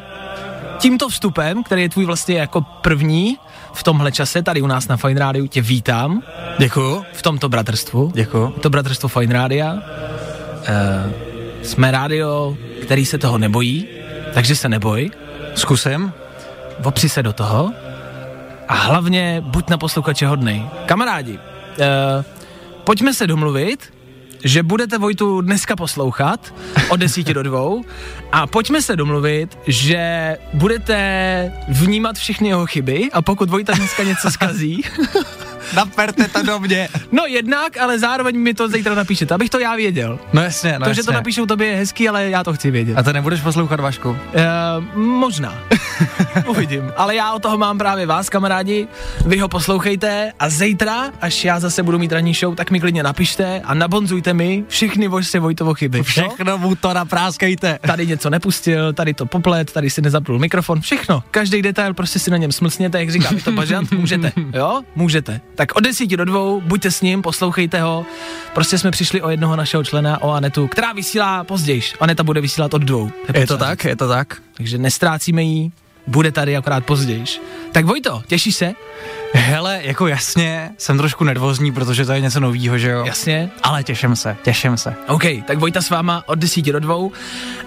tímto 0.80 1.10
vstupem, 1.10 1.64
který 1.64 1.82
je 1.82 1.90
tvůj 1.90 2.06
vlastně 2.06 2.40
jako 2.40 2.62
první 2.62 3.38
v 3.74 3.84
tomhle 3.84 4.12
čase, 4.12 4.42
tady 4.42 4.62
u 4.62 4.68
nás 4.68 4.88
na 4.88 4.98
Fine 4.98 5.20
Radio, 5.20 5.48
tě 5.48 5.62
vítám 5.62 6.24
Děkuju. 6.60 7.06
v 7.14 7.22
tomto 7.22 7.50
bratrstvu. 7.50 8.12
Děkuju. 8.16 8.54
Je 8.56 8.62
to 8.62 8.70
bratrstvo 8.70 9.10
Fine 9.10 9.34
Rádia. 9.34 9.74
Uh, 9.74 9.82
jsme 11.64 11.92
rádio, 11.92 12.58
který 12.82 13.06
se 13.06 13.18
toho 13.18 13.38
nebojí, 13.38 13.88
takže 14.34 14.56
se 14.56 14.70
neboj. 14.70 15.12
Zkusím. 15.56 16.14
Opři 16.84 17.10
se 17.10 17.24
do 17.24 17.34
toho 17.34 17.74
a 18.68 18.74
hlavně 18.74 19.42
buď 19.46 19.70
na 19.70 19.78
posluchače 19.78 20.28
hodnej. 20.28 20.66
Kamarádi, 20.86 21.34
uh, 21.34 21.38
pojďme 22.84 23.14
se 23.14 23.28
domluvit, 23.28 23.94
že 24.44 24.64
budete 24.64 24.98
Vojtu 24.98 25.42
dneska 25.42 25.76
poslouchat 25.76 26.54
od 26.90 26.98
desíti 26.98 27.34
do 27.34 27.44
dvou. 27.44 27.84
A 28.32 28.48
pojďme 28.48 28.82
se 28.82 28.96
domluvit, 28.96 29.58
že 29.68 30.38
budete 30.54 31.52
vnímat 31.68 32.16
všechny 32.16 32.48
jeho 32.48 32.66
chyby 32.66 33.10
a 33.14 33.22
pokud 33.22 33.50
Vojta 33.50 33.74
dneska 33.74 34.04
něco 34.04 34.32
zkazí, 34.32 34.84
Naperte 35.76 36.28
to 36.28 36.44
do 36.44 36.60
mě. 36.60 36.90
No 37.12 37.24
jednak, 37.26 37.78
ale 37.78 38.00
zároveň 38.00 38.40
mi 38.40 38.54
to 38.54 38.68
zítra 38.70 38.96
napíšete, 38.96 39.34
abych 39.34 39.50
to 39.50 39.60
já 39.60 39.76
věděl. 39.76 40.20
No 40.34 40.42
jasně, 40.42 40.80
no 40.80 40.86
to, 40.86 40.94
že 40.94 41.04
to 41.04 41.12
jasně. 41.12 41.14
napíšou 41.14 41.46
tobě 41.46 41.68
je 41.68 41.76
hezký, 41.76 42.10
ale 42.10 42.30
já 42.30 42.44
to 42.44 42.54
chci 42.54 42.72
vědět. 42.72 42.98
A 42.98 43.04
to 43.04 43.14
nebudeš 43.14 43.42
poslouchat, 43.42 43.80
Vašku? 43.80 44.10
Uh, 44.10 44.16
možná. 44.96 45.54
Uvidím. 46.48 46.92
Ale 46.98 47.16
já 47.16 47.34
o 47.34 47.40
toho 47.40 47.58
mám 47.58 47.78
právě 47.78 48.06
vás, 48.06 48.30
kamarádi. 48.30 48.88
Vy 49.26 49.38
ho 49.38 49.48
poslouchejte 49.48 50.32
a 50.40 50.50
zítra, 50.50 51.12
až 51.22 51.46
já 51.46 51.60
zase 51.60 51.84
budu 51.84 52.00
mít 52.00 52.12
ranní 52.12 52.34
show, 52.34 52.56
tak 52.56 52.72
mi 52.72 52.80
klidně 52.80 53.04
napište 53.04 53.62
a 53.66 53.74
nabonzujte 53.74 54.34
mi 54.34 54.64
všechny 54.68 55.08
vaše 55.08 55.40
Vojtovo 55.40 55.74
chyby. 55.74 56.04
Všechno 56.04 56.58
mu 56.58 56.76
to 56.76 56.94
napráskejte. 56.94 57.80
Tady 57.82 58.08
něco 58.08 58.30
nepustil, 58.30 58.94
tady 58.94 59.14
to 59.14 59.26
poplet, 59.26 59.72
tady 59.72 59.90
si 59.90 60.02
nezapnul 60.02 60.40
mikrofon, 60.40 60.82
všechno. 60.82 61.24
Každý 61.32 61.62
detail 61.62 61.94
prostě 61.94 62.20
si 62.20 62.32
na 62.32 62.38
něm 62.38 62.52
smlsněte, 62.52 63.00
jak 63.00 63.10
říká 63.10 63.30
to 63.44 63.52
Bažant, 63.52 63.92
můžete, 63.92 64.32
jo? 64.54 64.82
Můžete. 64.96 65.42
Tak 65.58 65.76
od 65.76 65.84
desíti 65.84 66.18
do 66.18 66.26
dvou, 66.26 66.62
buďte 66.62 66.92
s 66.92 67.02
ním, 67.02 67.22
poslouchejte 67.22 67.82
ho. 67.82 68.06
Prostě 68.54 68.78
jsme 68.78 68.92
přišli 68.92 69.22
o 69.22 69.30
jednoho 69.30 69.56
našeho 69.56 69.84
člena, 69.84 70.22
o 70.22 70.32
Anetu, 70.32 70.68
která 70.68 70.94
vysílá 70.94 71.44
později. 71.44 71.82
Aneta 72.00 72.24
bude 72.24 72.42
vysílat 72.42 72.74
od 72.74 72.82
dvou. 72.82 73.12
Je 73.34 73.48
to 73.48 73.58
tak, 73.58 73.86
je 73.86 73.96
to 73.96 74.08
tak. 74.08 74.42
Takže 74.54 74.78
nestrácíme 74.78 75.44
jí, 75.44 75.72
bude 76.08 76.32
tady 76.32 76.58
akorát 76.58 76.86
později. 76.86 77.24
Tak 77.72 77.86
Vojto, 77.86 78.22
těšíš 78.28 78.56
se? 78.56 78.74
Hele, 79.34 79.80
jako 79.84 80.08
jasně, 80.08 80.70
jsem 80.78 80.98
trošku 80.98 81.24
nervózní, 81.24 81.72
protože 81.72 82.06
to 82.06 82.12
je 82.12 82.22
něco 82.22 82.40
novýho, 82.40 82.78
že 82.78 82.90
jo? 82.90 83.06
Jasně. 83.06 83.50
Ale 83.64 83.84
těším 83.84 84.16
se, 84.16 84.38
těším 84.44 84.78
se. 84.78 84.96
OK, 85.08 85.24
tak 85.48 85.58
Vojta 85.58 85.82
s 85.82 85.90
váma 85.90 86.24
od 86.26 86.40
10 86.40 86.66
do 86.66 86.80
2 86.80 86.96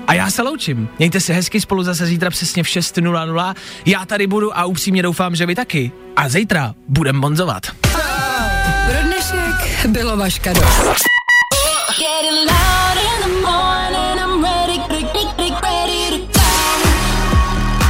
a 0.07 0.15
já 0.15 0.31
se 0.31 0.43
loučím. 0.43 0.89
Mějte 0.99 1.21
se 1.21 1.33
hezky 1.33 1.61
spolu 1.61 1.83
zase 1.83 2.07
zítra 2.07 2.31
přesně 2.31 2.63
v 2.63 2.67
6.00. 2.67 3.55
Já 3.87 4.07
tady 4.07 4.27
budu 4.27 4.59
a 4.59 4.65
upřímně 4.65 5.03
doufám, 5.03 5.37
že 5.37 5.47
vy 5.47 5.55
taky. 5.55 5.93
A 6.17 6.29
zítra 6.29 6.75
budem 6.89 7.21
bonzovat. 7.21 7.67
Pro 8.87 9.03
dnešek 9.03 9.87
bylo 9.87 10.17
vaška 10.17 10.53
dost. 10.53 11.11